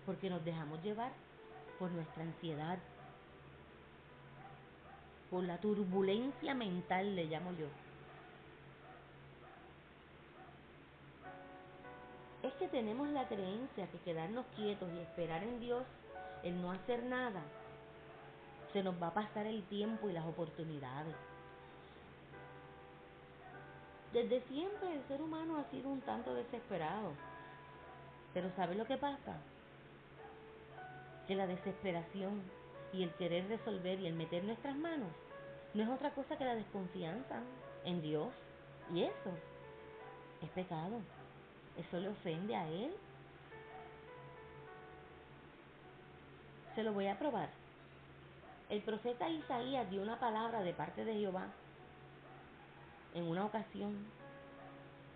porque 0.07 0.29
nos 0.29 0.43
dejamos 0.45 0.81
llevar 0.83 1.11
por 1.77 1.91
nuestra 1.91 2.23
ansiedad, 2.23 2.79
por 5.29 5.43
la 5.43 5.57
turbulencia 5.57 6.53
mental, 6.53 7.13
le 7.13 7.25
llamo 7.25 7.51
yo. 7.51 7.67
Es 12.41 12.53
que 12.53 12.69
tenemos 12.69 13.09
la 13.09 13.27
creencia 13.27 13.87
que 13.87 13.99
quedarnos 13.99 14.45
quietos 14.55 14.89
y 14.93 14.99
esperar 14.99 15.43
en 15.43 15.59
Dios, 15.59 15.83
el 16.41 16.61
no 16.61 16.71
hacer 16.71 17.03
nada, 17.03 17.41
se 18.71 18.81
nos 18.81 18.95
va 19.03 19.07
a 19.07 19.13
pasar 19.13 19.45
el 19.45 19.61
tiempo 19.63 20.09
y 20.09 20.13
las 20.13 20.25
oportunidades. 20.25 21.15
Desde 24.13 24.39
siempre 24.47 24.93
el 24.93 25.05
ser 25.09 25.21
humano 25.21 25.57
ha 25.57 25.69
sido 25.69 25.89
un 25.89 25.99
tanto 25.99 26.33
desesperado. 26.33 27.11
Pero 28.33 28.49
¿sabe 28.55 28.75
lo 28.75 28.85
que 28.85 28.95
pasa? 28.95 29.37
Que 31.27 31.35
la 31.35 31.47
desesperación 31.47 32.41
y 32.93 33.03
el 33.03 33.13
querer 33.15 33.47
resolver 33.47 33.99
y 33.99 34.07
el 34.07 34.13
meter 34.13 34.43
nuestras 34.43 34.75
manos 34.75 35.09
no 35.73 35.83
es 35.83 35.89
otra 35.89 36.11
cosa 36.11 36.37
que 36.37 36.45
la 36.45 36.55
desconfianza 36.55 37.41
en 37.83 38.01
Dios. 38.01 38.29
Y 38.93 39.03
eso 39.03 39.31
es 40.41 40.49
pecado. 40.51 40.99
Eso 41.77 41.99
le 41.99 42.09
ofende 42.09 42.55
a 42.55 42.67
Él. 42.67 42.95
Se 46.73 46.83
lo 46.83 46.93
voy 46.93 47.07
a 47.07 47.19
probar. 47.19 47.49
El 48.69 48.81
profeta 48.81 49.29
Isaías 49.29 49.89
dio 49.89 50.01
una 50.01 50.19
palabra 50.19 50.61
de 50.61 50.73
parte 50.73 51.05
de 51.05 51.13
Jehová 51.13 51.47
en 53.13 53.27
una 53.27 53.45
ocasión 53.45 54.05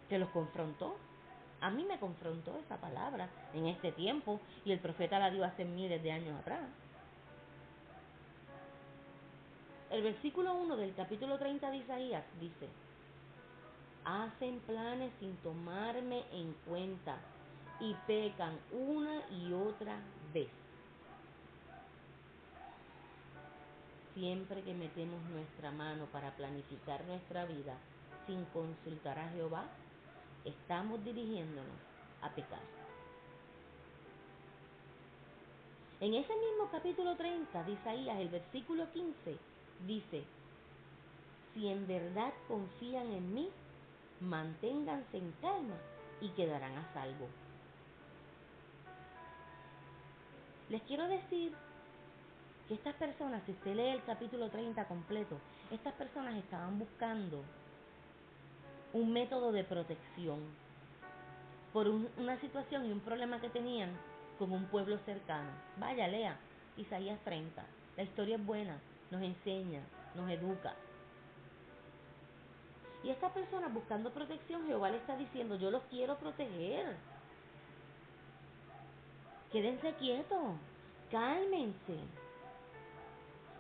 que 0.10 0.20
los 0.20 0.30
confrontó. 0.30 0.96
A 1.62 1.70
mí 1.70 1.86
me 1.86 2.00
confrontó 2.00 2.58
esa 2.58 2.78
palabra 2.78 3.30
en 3.54 3.68
este 3.68 3.92
tiempo 3.92 4.42
y 4.66 4.72
el 4.72 4.80
profeta 4.80 5.20
la 5.20 5.30
dio 5.30 5.46
hace 5.46 5.64
miles 5.64 6.02
de 6.02 6.12
años 6.12 6.40
atrás. 6.40 6.62
El 9.92 10.02
versículo 10.02 10.56
1 10.56 10.76
del 10.78 10.96
capítulo 10.96 11.38
30 11.38 11.70
de 11.70 11.78
Isaías 11.78 12.24
dice, 12.40 12.68
hacen 14.06 14.60
planes 14.62 15.12
sin 15.20 15.36
tomarme 15.38 16.24
en 16.32 16.54
cuenta 16.68 17.18
y 17.80 17.94
pecan 18.08 18.58
una 18.72 19.22
y 19.30 19.54
otra 19.54 20.00
vez. 20.34 20.50
Siempre 24.16 24.62
que 24.64 24.74
metemos 24.74 25.22
nuestra 25.26 25.72
mano 25.72 26.06
para 26.06 26.32
planificar 26.36 27.04
nuestra 27.06 27.46
vida 27.46 27.76
sin 28.26 28.46
consultar 28.46 29.20
a 29.20 29.30
Jehová, 29.30 29.66
estamos 30.46 31.04
dirigiéndonos 31.04 31.78
a 32.22 32.30
pecar. 32.30 32.62
En 36.00 36.14
ese 36.16 36.34
mismo 36.36 36.70
capítulo 36.72 37.16
30 37.16 37.64
de 37.64 37.72
Isaías, 37.74 38.18
el 38.20 38.30
versículo 38.30 38.92
15, 38.92 39.38
dice, 39.86 40.24
si 41.54 41.68
en 41.68 41.86
verdad 41.86 42.34
confían 42.48 43.12
en 43.12 43.34
mí, 43.34 43.50
manténganse 44.20 45.18
en 45.18 45.32
calma 45.42 45.76
y 46.20 46.30
quedarán 46.30 46.76
a 46.78 46.94
salvo. 46.94 47.28
Les 50.70 50.82
quiero 50.84 51.08
decir 51.08 51.54
que 52.68 52.76
estas 52.76 52.96
personas, 52.96 53.44
si 53.46 53.52
usted 53.52 53.76
lee 53.76 53.90
el 53.90 54.04
capítulo 54.04 54.50
30 54.50 54.86
completo, 54.86 55.38
estas 55.70 55.94
personas 55.94 56.36
estaban 56.36 56.80
buscando 56.80 57.44
un 58.94 59.14
método 59.14 59.52
de 59.52 59.64
protección 59.64 60.40
por 61.74 61.88
una 61.88 62.40
situación 62.42 62.86
y 62.86 62.92
un 62.92 63.00
problema 63.00 63.40
que 63.40 63.50
tenían 63.50 63.92
con 64.38 64.52
un 64.52 64.66
pueblo 64.66 64.98
cercano. 65.06 65.50
Vaya, 65.78 66.08
lea 66.08 66.38
Isaías 66.78 67.20
30. 67.24 67.64
La 67.98 68.04
historia 68.04 68.36
es 68.36 68.46
buena, 68.46 68.78
nos 69.10 69.22
enseña, 69.22 69.82
nos 70.16 70.30
educa. 70.30 70.74
Y 73.04 73.10
esta 73.10 73.30
persona 73.34 73.68
buscando 73.68 74.12
protección, 74.12 74.66
Jehová 74.68 74.90
le 74.90 74.98
está 74.98 75.16
diciendo, 75.18 75.56
yo 75.56 75.72
los 75.72 75.84
quiero 75.84 76.18
proteger. 76.18 76.96
Quédense 79.52 79.94
quietos, 79.96 80.56
cálmense. 81.10 81.98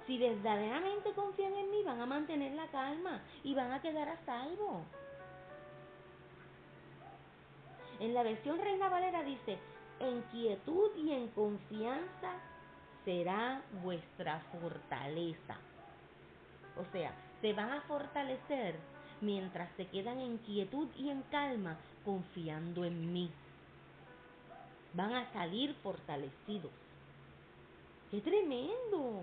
Si 0.05 0.17
verdaderamente 0.17 1.11
confían 1.13 1.53
en 1.53 1.71
mí, 1.71 1.83
van 1.83 2.01
a 2.01 2.05
mantener 2.05 2.53
la 2.53 2.67
calma 2.67 3.21
y 3.43 3.53
van 3.53 3.71
a 3.71 3.81
quedar 3.81 4.09
a 4.09 4.17
salvo. 4.25 4.83
En 8.01 8.15
la 8.15 8.23
versión 8.23 8.57
Reina 8.57 8.89
Valera 8.89 9.21
dice, 9.21 9.59
en 9.99 10.23
quietud 10.31 10.89
y 10.97 11.11
en 11.11 11.27
confianza 11.27 12.33
será 13.05 13.61
vuestra 13.83 14.39
fortaleza. 14.51 15.55
O 16.79 16.91
sea, 16.91 17.13
se 17.41 17.53
van 17.53 17.69
a 17.69 17.81
fortalecer 17.81 18.75
mientras 19.21 19.69
se 19.77 19.85
quedan 19.85 20.19
en 20.19 20.39
quietud 20.39 20.87
y 20.97 21.11
en 21.11 21.21
calma 21.29 21.77
confiando 22.03 22.85
en 22.85 23.13
mí. 23.13 23.29
Van 24.95 25.13
a 25.13 25.31
salir 25.31 25.75
fortalecidos. 25.83 26.71
¡Qué 28.09 28.19
tremendo! 28.21 29.21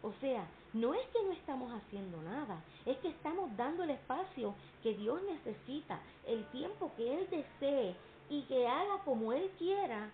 O 0.00 0.12
sea, 0.20 0.46
no 0.80 0.94
es 0.94 1.06
que 1.08 1.22
no 1.22 1.32
estamos 1.32 1.72
haciendo 1.72 2.20
nada, 2.22 2.62
es 2.84 2.96
que 2.98 3.08
estamos 3.08 3.54
dando 3.56 3.84
el 3.84 3.90
espacio 3.90 4.54
que 4.82 4.94
Dios 4.94 5.20
necesita, 5.22 6.00
el 6.26 6.44
tiempo 6.50 6.92
que 6.96 7.18
Él 7.18 7.28
desee 7.30 7.94
y 8.28 8.42
que 8.42 8.66
haga 8.66 8.98
como 9.04 9.32
Él 9.32 9.50
quiera, 9.58 10.10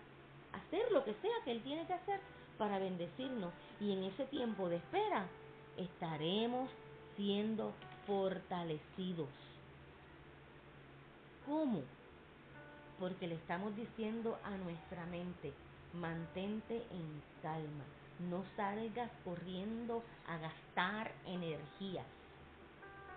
hacer 0.53 0.91
lo 0.91 1.03
que 1.03 1.13
sea 1.15 1.43
que 1.43 1.51
Él 1.51 1.63
tiene 1.63 1.85
que 1.85 1.93
hacer 1.93 2.19
para 2.57 2.79
bendecirnos. 2.79 3.51
Y 3.79 3.91
en 3.91 4.03
ese 4.03 4.25
tiempo 4.25 4.69
de 4.69 4.77
espera 4.77 5.25
estaremos 5.77 6.69
siendo 7.15 7.73
fortalecidos. 8.05 9.29
¿Cómo? 11.45 11.81
Porque 12.99 13.27
le 13.27 13.35
estamos 13.35 13.75
diciendo 13.75 14.37
a 14.43 14.51
nuestra 14.51 15.05
mente, 15.07 15.51
mantente 15.93 16.77
en 16.91 17.21
calma, 17.41 17.83
no 18.29 18.43
salgas 18.55 19.09
corriendo 19.23 20.03
a 20.27 20.37
gastar 20.37 21.11
energías. 21.25 22.05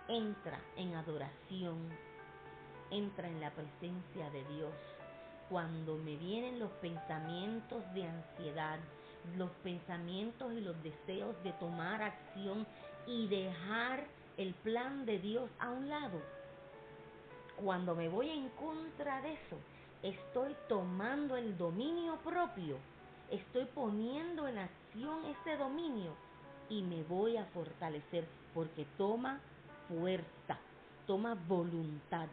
Entra 0.07 0.59
en 0.75 0.95
adoración, 0.95 1.77
entra 2.91 3.27
en 3.27 3.41
la 3.41 3.51
presencia 3.51 4.29
de 4.31 4.43
Dios. 4.55 4.73
Cuando 5.49 5.97
me 5.97 6.15
vienen 6.17 6.59
los 6.59 6.71
pensamientos 6.81 7.83
de 7.93 8.05
ansiedad, 8.07 8.79
los 9.37 9.51
pensamientos 9.63 10.53
y 10.53 10.61
los 10.61 10.81
deseos 10.83 11.35
de 11.43 11.51
tomar 11.53 12.01
acción 12.01 12.65
y 13.05 13.27
dejar 13.27 14.05
el 14.37 14.53
plan 14.55 15.05
de 15.05 15.19
Dios 15.19 15.49
a 15.59 15.71
un 15.71 15.89
lado, 15.89 16.21
cuando 17.57 17.95
me 17.95 18.07
voy 18.07 18.29
en 18.29 18.49
contra 18.49 19.21
de 19.21 19.33
eso, 19.33 19.57
estoy 20.03 20.55
tomando 20.69 21.35
el 21.35 21.57
dominio 21.57 22.17
propio, 22.17 22.77
estoy 23.31 23.65
poniendo 23.65 24.47
en 24.47 24.59
acción 24.59 24.76
ese 25.05 25.57
dominio 25.57 26.11
y 26.69 26.81
me 26.81 27.03
voy 27.03 27.37
a 27.37 27.45
fortalecer 27.45 28.27
porque 28.53 28.85
toma 28.97 29.39
fuerza, 29.87 30.57
toma 31.05 31.35
voluntad. 31.35 32.27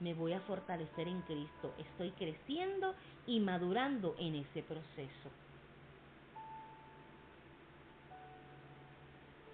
Me 0.00 0.14
voy 0.14 0.32
a 0.32 0.40
fortalecer 0.40 1.08
en 1.08 1.20
Cristo, 1.22 1.74
estoy 1.78 2.12
creciendo 2.12 2.94
y 3.26 3.40
madurando 3.40 4.14
en 4.18 4.36
ese 4.36 4.62
proceso. 4.62 5.30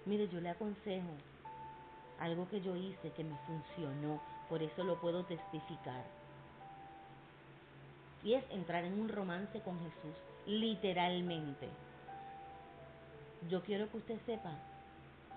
Mire, 0.05 0.27
yo 0.27 0.39
le 0.39 0.49
aconsejo 0.49 1.09
algo 2.19 2.47
que 2.47 2.61
yo 2.61 2.75
hice 2.75 3.11
que 3.11 3.23
me 3.23 3.35
funcionó, 3.47 4.21
por 4.47 4.61
eso 4.61 4.83
lo 4.83 5.01
puedo 5.01 5.25
testificar. 5.25 6.03
Y 8.23 8.33
es 8.35 8.43
entrar 8.51 8.85
en 8.85 8.99
un 8.99 9.09
romance 9.09 9.59
con 9.61 9.77
Jesús, 9.79 10.15
literalmente. 10.45 11.67
Yo 13.49 13.61
quiero 13.61 13.89
que 13.89 13.97
usted 13.97 14.19
sepa 14.25 14.51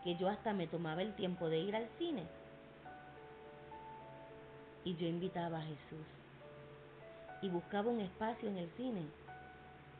que 0.02 0.16
yo 0.16 0.28
hasta 0.28 0.52
me 0.52 0.66
tomaba 0.66 1.02
el 1.02 1.14
tiempo 1.14 1.48
de 1.48 1.58
ir 1.58 1.76
al 1.76 1.88
cine. 1.98 2.24
Y 4.84 4.96
yo 4.96 5.06
invitaba 5.06 5.58
a 5.58 5.62
Jesús. 5.62 6.06
Y 7.42 7.48
buscaba 7.50 7.90
un 7.90 8.00
espacio 8.00 8.48
en 8.48 8.58
el 8.58 8.70
cine 8.76 9.02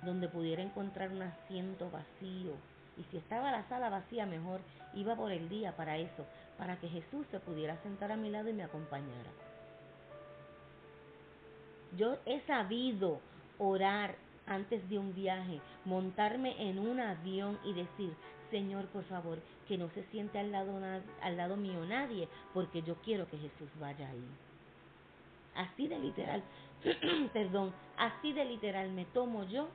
donde 0.03 0.29
pudiera 0.29 0.63
encontrar 0.63 1.11
un 1.11 1.23
asiento 1.23 1.91
vacío. 1.91 2.53
Y 2.97 3.05
si 3.11 3.19
estaba 3.19 3.51
la 3.53 3.69
sala 3.69 3.91
vacía 3.91 4.27
mejor 4.27 4.61
iba 4.95 5.15
por 5.15 5.31
el 5.31 5.49
día 5.49 5.77
para 5.77 5.99
eso, 5.99 6.25
para 6.57 6.77
que 6.77 6.89
Jesús 6.89 7.27
se 7.31 7.41
pudiera 7.41 7.77
sentar 7.83 8.11
a 8.11 8.17
mi 8.17 8.31
lado 8.31 8.49
y 8.49 8.55
me 8.55 8.65
acompañara. 8.65 9.31
Yo 11.97 12.17
he 12.27 12.41
sabido 12.41 13.21
orar 13.59 14.17
antes 14.49 14.89
de 14.89 14.99
un 14.99 15.15
viaje, 15.15 15.61
montarme 15.85 16.69
en 16.69 16.79
un 16.79 17.01
avión 17.01 17.59
y 17.65 17.75
decir, 17.75 18.15
Señor, 18.51 18.87
por 18.87 19.05
favor, 19.05 19.39
que 19.67 19.77
no 19.77 19.89
se 19.91 20.03
siente 20.05 20.39
al 20.39 20.51
lado, 20.53 20.81
al 21.23 21.37
lado 21.37 21.57
mío 21.57 21.85
nadie, 21.85 22.29
porque 22.55 22.83
yo 22.83 22.97
quiero 23.03 23.29
que 23.29 23.39
Jesús 23.39 23.69
vaya 23.79 24.09
ahí. 24.09 24.25
Así 25.55 25.89
de 25.89 25.99
literal, 25.99 26.43
perdón, 27.33 27.73
así 27.97 28.33
de 28.33 28.45
literal 28.45 28.91
me 28.93 29.05
tomo 29.07 29.45
yo 29.45 29.69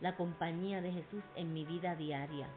la 0.00 0.16
compañía 0.16 0.80
de 0.80 0.92
Jesús 0.92 1.22
en 1.36 1.52
mi 1.52 1.64
vida 1.64 1.94
diaria. 1.94 2.48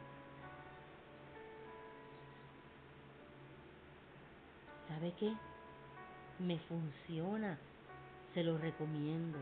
¿Sabe 4.88 5.12
qué? 5.18 5.32
Me 6.38 6.58
funciona. 6.60 7.58
Se 8.32 8.42
lo 8.42 8.58
recomiendo. 8.58 9.38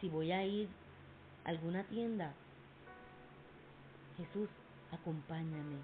Si 0.00 0.08
voy 0.08 0.32
a 0.32 0.44
ir 0.44 0.68
a 1.44 1.50
alguna 1.50 1.84
tienda, 1.84 2.32
Jesús, 4.16 4.48
acompáñame. 4.92 5.76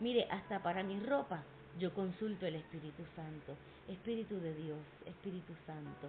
Mire, 0.00 0.26
hasta 0.30 0.62
para 0.62 0.82
mi 0.82 1.00
ropa 1.00 1.42
yo 1.78 1.92
consulto 1.94 2.46
el 2.46 2.56
Espíritu 2.56 3.04
Santo. 3.14 3.56
Espíritu 3.88 4.40
de 4.40 4.54
Dios, 4.54 4.80
Espíritu 5.06 5.54
Santo, 5.66 6.08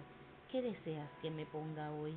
¿qué 0.50 0.62
deseas 0.62 1.08
que 1.22 1.30
me 1.30 1.46
ponga 1.46 1.92
hoy? 1.92 2.14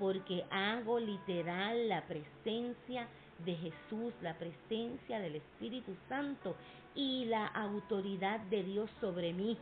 porque 0.00 0.46
hago 0.50 0.98
literal 0.98 1.88
la 1.90 2.02
presencia 2.06 3.06
de 3.44 3.54
Jesús, 3.54 4.14
la 4.22 4.34
presencia 4.38 5.20
del 5.20 5.36
Espíritu 5.36 5.94
Santo 6.08 6.56
y 6.94 7.26
la 7.26 7.46
autoridad 7.46 8.40
de 8.40 8.64
Dios 8.64 8.90
sobre 8.98 9.34
mí. 9.34 9.58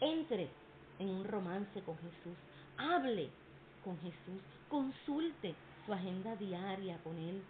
Entre 0.00 0.48
en 0.98 1.08
un 1.08 1.24
romance 1.24 1.80
con 1.82 1.96
Jesús, 1.98 2.36
hable 2.76 3.30
con 3.84 3.98
Jesús, 3.98 4.42
consulte 4.68 5.54
su 5.84 5.92
agenda 5.92 6.36
diaria 6.36 6.98
con 7.04 7.16
Él. 7.18 7.42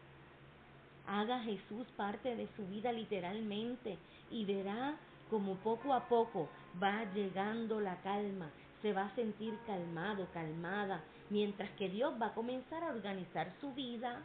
Haga 1.07 1.41
Jesús 1.41 1.87
parte 1.97 2.37
de 2.37 2.49
su 2.57 2.67
vida 2.67 2.93
literalmente 2.93 3.97
y 4.31 4.45
verá 4.45 4.97
como 5.31 5.55
poco 5.57 5.93
a 5.93 6.09
poco 6.09 6.49
va 6.83 7.05
llegando 7.13 7.81
la 7.81 7.97
calma, 8.03 8.51
se 8.83 8.93
va 8.93 9.07
a 9.07 9.15
sentir 9.15 9.57
calmado, 9.67 10.27
calmada, 10.33 11.03
mientras 11.31 11.71
que 11.73 11.89
Dios 11.89 12.15
va 12.21 12.27
a 12.27 12.35
comenzar 12.35 12.83
a 12.83 12.91
organizar 12.91 13.53
su 13.61 13.73
vida. 13.73 14.23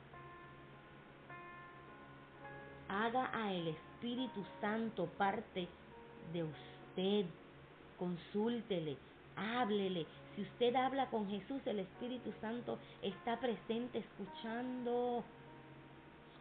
Haga 2.87 3.31
a 3.33 3.53
el 3.53 3.69
Espíritu 3.69 4.43
Santo 4.59 5.05
parte 5.17 5.67
de 6.33 6.43
usted. 6.43 7.25
Consúltele, 7.97 8.97
háblele. 9.35 10.05
Si 10.35 10.41
usted 10.43 10.75
habla 10.75 11.07
con 11.07 11.29
Jesús, 11.29 11.61
el 11.65 11.79
Espíritu 11.79 12.31
Santo 12.41 12.77
está 13.01 13.39
presente 13.39 13.99
escuchando. 13.99 15.23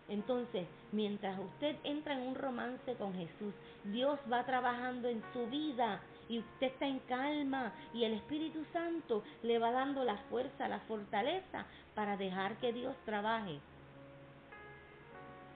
Entonces, 0.09 0.67
mientras 0.91 1.39
usted 1.39 1.77
entra 1.85 2.15
en 2.15 2.27
un 2.29 2.35
romance 2.35 2.95
con 2.95 3.15
Jesús, 3.15 3.55
Dios 3.85 4.19
va 4.31 4.45
trabajando 4.45 5.09
en 5.09 5.23
su 5.33 5.47
vida 5.47 6.01
y 6.29 6.41
usted 6.41 6.67
está 6.67 6.87
en 6.87 6.99
calma 7.01 7.73
y 7.95 8.05
el 8.05 8.15
Espíritu 8.15 8.65
Santo 8.73 9.23
le 9.43 9.59
va 9.59 9.71
dando 9.71 10.05
la 10.05 10.17
fuerza, 10.29 10.69
la 10.69 10.81
fortaleza 10.81 11.65
para 11.95 12.17
dejar 12.17 12.57
que 12.59 12.73
Dios 12.73 12.97
trabaje 13.05 13.61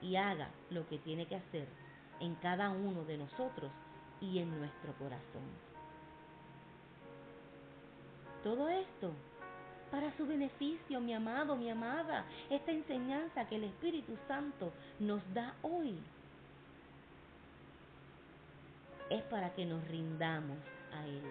y 0.01 0.15
haga 0.15 0.49
lo 0.69 0.87
que 0.87 0.99
tiene 0.99 1.25
que 1.25 1.35
hacer 1.35 1.67
en 2.19 2.35
cada 2.35 2.69
uno 2.69 3.03
de 3.03 3.17
nosotros 3.17 3.71
y 4.21 4.39
en 4.39 4.57
nuestro 4.57 4.93
corazón. 4.93 5.74
Todo 8.45 8.69
esto 8.69 9.11
para 9.89 10.15
su 10.17 10.27
beneficio, 10.27 11.01
mi 11.01 11.15
amado, 11.15 11.55
mi 11.55 11.67
amada, 11.67 12.25
esta 12.51 12.71
enseñanza 12.71 13.47
que 13.47 13.55
el 13.55 13.63
Espíritu 13.63 14.15
Santo 14.27 14.71
nos 14.99 15.19
da 15.33 15.55
hoy 15.63 15.97
es 19.09 19.23
para 19.23 19.49
que 19.55 19.65
nos 19.65 19.83
rindamos 19.87 20.59
a 20.93 21.07
Él. 21.07 21.23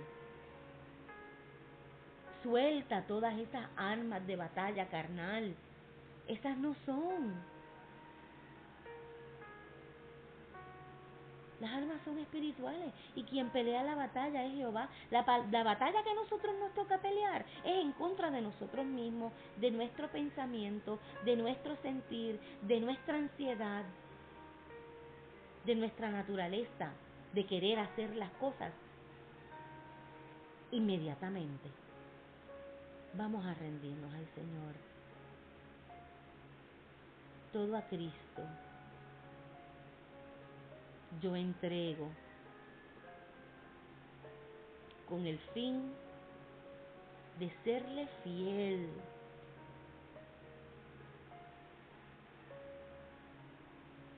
Suelta 2.43 3.07
todas 3.07 3.39
esas 3.39 3.69
armas 3.77 4.27
de 4.27 4.35
batalla 4.35 4.89
carnal. 4.89 5.55
Esas 6.27 6.59
no 6.59 6.75
son. 6.85 7.33
Las 11.65 11.73
armas 11.73 11.99
son 12.05 12.19
espirituales 12.19 12.93
y 13.15 13.23
quien 13.23 13.49
pelea 13.49 13.83
la 13.83 13.95
batalla 13.95 14.45
es 14.45 14.53
Jehová. 14.53 14.87
La, 15.11 15.23
batalla 15.23 16.03
que 16.03 16.11
a 16.11 16.15
nosotros 16.15 16.55
nos 16.61 16.75
toca 16.75 16.99
pelear 16.99 17.47
es 17.65 17.83
en 17.83 17.93
contra 17.93 18.31
de 18.31 18.43
nosotros 18.43 18.85
mismos, 18.85 19.33
de 19.57 19.71
nuestro 19.71 20.09
pensamiento, 20.09 20.99
de 21.25 21.37
nuestro 21.37 21.75
sentir, 21.77 22.39
de 22.61 22.81
nuestra 22.81 23.17
ansiedad, 23.17 23.83
de 25.65 25.75
nuestra 25.75 26.11
naturaleza, 26.11 26.93
de 27.33 27.47
querer 27.47 27.79
hacer 27.79 28.15
las 28.15 28.31
cosas 28.33 28.71
inmediatamente. 30.71 31.71
Vamos 33.15 33.43
a 33.47 33.55
rendirnos 33.55 34.13
al 34.13 34.27
Señor. 34.35 34.75
Todo 37.55 37.75
a 37.75 37.83
Cristo 37.89 38.43
yo 41.21 41.37
entrego 41.37 42.09
con 45.09 45.27
el 45.27 45.39
fin 45.53 45.93
de 47.39 47.51
serle 47.65 48.07
fiel. 48.23 48.89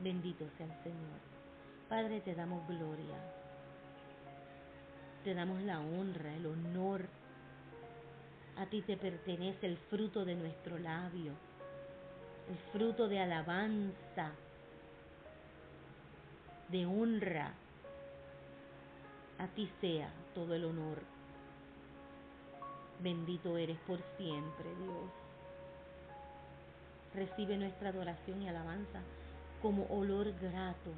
Bendito 0.01 0.49
sea 0.57 0.67
el 0.67 0.83
Señor. 0.83 1.19
Padre, 1.89 2.21
te 2.21 2.35
damos 2.35 2.67
gloria. 2.69 3.17
Te 5.25 5.35
damos 5.35 5.61
la 5.63 5.81
honra, 5.81 6.35
el 6.35 6.47
honor. 6.47 7.07
A 8.57 8.67
ti 8.67 8.83
te 8.83 8.97
pertenece 8.97 9.67
el 9.67 9.77
fruto 9.77 10.25
de 10.25 10.35
nuestro 10.35 10.79
labio, 10.79 11.33
el 12.49 12.57
fruto 12.73 13.09
de 13.09 13.21
alabanza 13.21 14.33
de 16.69 16.87
honra. 16.87 17.53
A 19.39 19.47
ti 19.49 19.71
sea 19.81 20.11
todo 20.35 20.55
el 20.55 20.65
honor. 20.65 21.03
Bendito 23.01 23.59
eres 23.59 23.79
por 23.87 24.01
siempre, 24.17 24.75
Dios. 24.77 25.11
Recibe 27.15 27.57
nuestra 27.57 27.91
adoración 27.91 28.43
y 28.43 28.49
alabanza 28.49 29.01
como 29.63 29.85
olor 29.87 30.33
grato, 30.41 30.93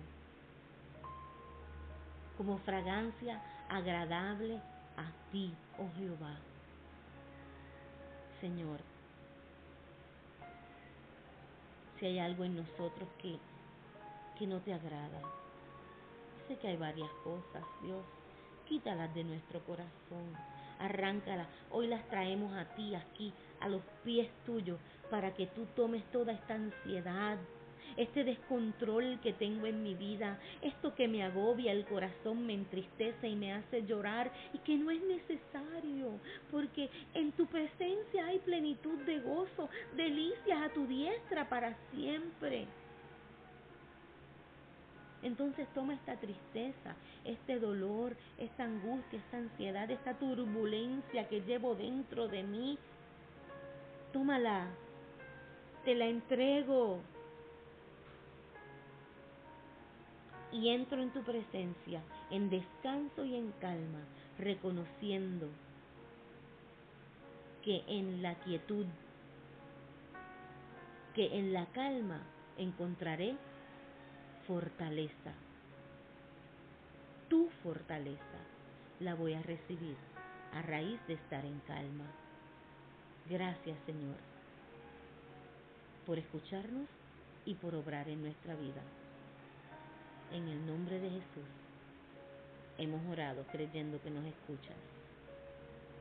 como 2.36 2.58
fragancia 2.58 3.40
agradable 3.68 4.60
a 4.96 5.10
ti, 5.32 5.52
oh 5.78 5.88
Jehová. 5.96 6.36
Señor, 8.40 8.80
si 11.98 12.06
hay 12.06 12.18
algo 12.18 12.44
en 12.44 12.56
nosotros 12.56 13.08
que, 13.20 13.38
que 14.38 14.46
no 14.46 14.60
te 14.60 14.72
agrada, 14.72 15.20
que 16.56 16.68
hay 16.68 16.76
varias 16.76 17.10
cosas, 17.24 17.62
Dios. 17.82 18.04
Quítalas 18.66 19.14
de 19.14 19.24
nuestro 19.24 19.60
corazón. 19.64 20.34
Arráncalas. 20.78 21.48
Hoy 21.70 21.88
las 21.88 22.06
traemos 22.08 22.54
a 22.54 22.64
ti 22.74 22.94
aquí, 22.94 23.32
a 23.60 23.68
los 23.68 23.82
pies 24.04 24.28
tuyos, 24.46 24.78
para 25.10 25.34
que 25.34 25.46
tú 25.46 25.66
tomes 25.74 26.04
toda 26.10 26.32
esta 26.32 26.54
ansiedad, 26.54 27.38
este 27.96 28.22
descontrol 28.22 29.18
que 29.22 29.32
tengo 29.32 29.66
en 29.66 29.82
mi 29.82 29.94
vida, 29.94 30.38
esto 30.62 30.94
que 30.94 31.08
me 31.08 31.24
agobia 31.24 31.72
el 31.72 31.84
corazón, 31.84 32.46
me 32.46 32.54
entristece 32.54 33.28
y 33.28 33.34
me 33.34 33.52
hace 33.52 33.84
llorar 33.84 34.30
y 34.52 34.58
que 34.58 34.76
no 34.76 34.90
es 34.90 35.02
necesario, 35.02 36.20
porque 36.50 36.88
en 37.14 37.32
tu 37.32 37.46
presencia 37.46 38.26
hay 38.26 38.38
plenitud 38.38 38.98
de 39.04 39.18
gozo, 39.20 39.68
delicias 39.96 40.62
a 40.62 40.68
tu 40.72 40.86
diestra 40.86 41.48
para 41.48 41.76
siempre. 41.92 42.68
Entonces 45.22 45.66
toma 45.74 45.94
esta 45.94 46.16
tristeza, 46.16 46.94
este 47.24 47.58
dolor, 47.58 48.16
esta 48.38 48.64
angustia, 48.64 49.18
esta 49.18 49.38
ansiedad, 49.38 49.90
esta 49.90 50.14
turbulencia 50.14 51.28
que 51.28 51.40
llevo 51.40 51.74
dentro 51.74 52.28
de 52.28 52.44
mí. 52.44 52.78
Tómala, 54.12 54.68
te 55.84 55.94
la 55.94 56.06
entrego. 56.06 57.00
Y 60.52 60.70
entro 60.70 61.02
en 61.02 61.10
tu 61.10 61.22
presencia, 61.22 62.00
en 62.30 62.48
descanso 62.48 63.24
y 63.24 63.34
en 63.34 63.52
calma, 63.60 64.00
reconociendo 64.38 65.48
que 67.62 67.82
en 67.86 68.22
la 68.22 68.34
quietud, 68.36 68.86
que 71.14 71.38
en 71.38 71.52
la 71.52 71.66
calma 71.66 72.22
encontraré 72.56 73.36
fortaleza. 74.48 75.34
Tu 77.28 77.50
fortaleza 77.62 78.40
la 78.98 79.14
voy 79.14 79.34
a 79.34 79.42
recibir 79.42 79.94
a 80.54 80.62
raíz 80.62 80.98
de 81.06 81.12
estar 81.12 81.44
en 81.44 81.60
calma. 81.66 82.06
Gracias 83.28 83.76
Señor 83.84 84.16
por 86.06 86.18
escucharnos 86.18 86.88
y 87.44 87.56
por 87.56 87.74
obrar 87.74 88.08
en 88.08 88.22
nuestra 88.22 88.54
vida. 88.54 88.80
En 90.32 90.48
el 90.48 90.66
nombre 90.66 90.98
de 90.98 91.10
Jesús 91.10 91.44
hemos 92.78 93.06
orado 93.12 93.44
creyendo 93.52 94.00
que 94.00 94.10
nos 94.10 94.24
escuchas. 94.24 94.78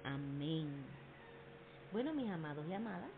Amén. 0.06 0.86
Bueno, 1.92 2.14
mis 2.14 2.32
amados 2.32 2.66
y 2.70 2.74
amadas, 2.74 3.12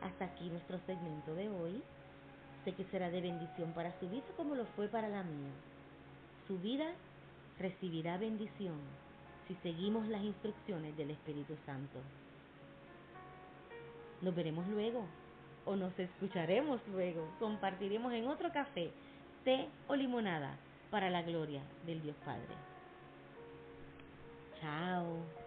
hasta 0.00 0.24
aquí 0.24 0.50
nuestro 0.50 0.80
segmento 0.84 1.32
de 1.36 1.48
hoy. 1.48 1.80
Sé 2.64 2.72
que 2.72 2.84
será 2.84 3.10
de 3.10 3.20
bendición 3.20 3.72
para 3.72 3.98
su 3.98 4.08
vida 4.08 4.24
como 4.36 4.54
lo 4.54 4.66
fue 4.66 4.88
para 4.88 5.08
la 5.08 5.22
mía. 5.22 5.50
Su 6.46 6.58
vida 6.58 6.92
recibirá 7.58 8.18
bendición 8.18 8.78
si 9.48 9.54
seguimos 9.56 10.06
las 10.08 10.22
instrucciones 10.22 10.96
del 10.96 11.10
Espíritu 11.10 11.56
Santo. 11.66 11.98
Nos 14.20 14.34
veremos 14.34 14.66
luego 14.68 15.04
o 15.64 15.76
nos 15.76 15.96
escucharemos 15.98 16.80
luego. 16.92 17.28
Compartiremos 17.38 18.12
en 18.12 18.28
otro 18.28 18.52
café, 18.52 18.92
té 19.44 19.68
o 19.88 19.96
limonada 19.96 20.56
para 20.90 21.10
la 21.10 21.22
gloria 21.22 21.62
del 21.86 22.02
Dios 22.02 22.16
Padre. 22.24 22.54
Chao. 24.60 25.41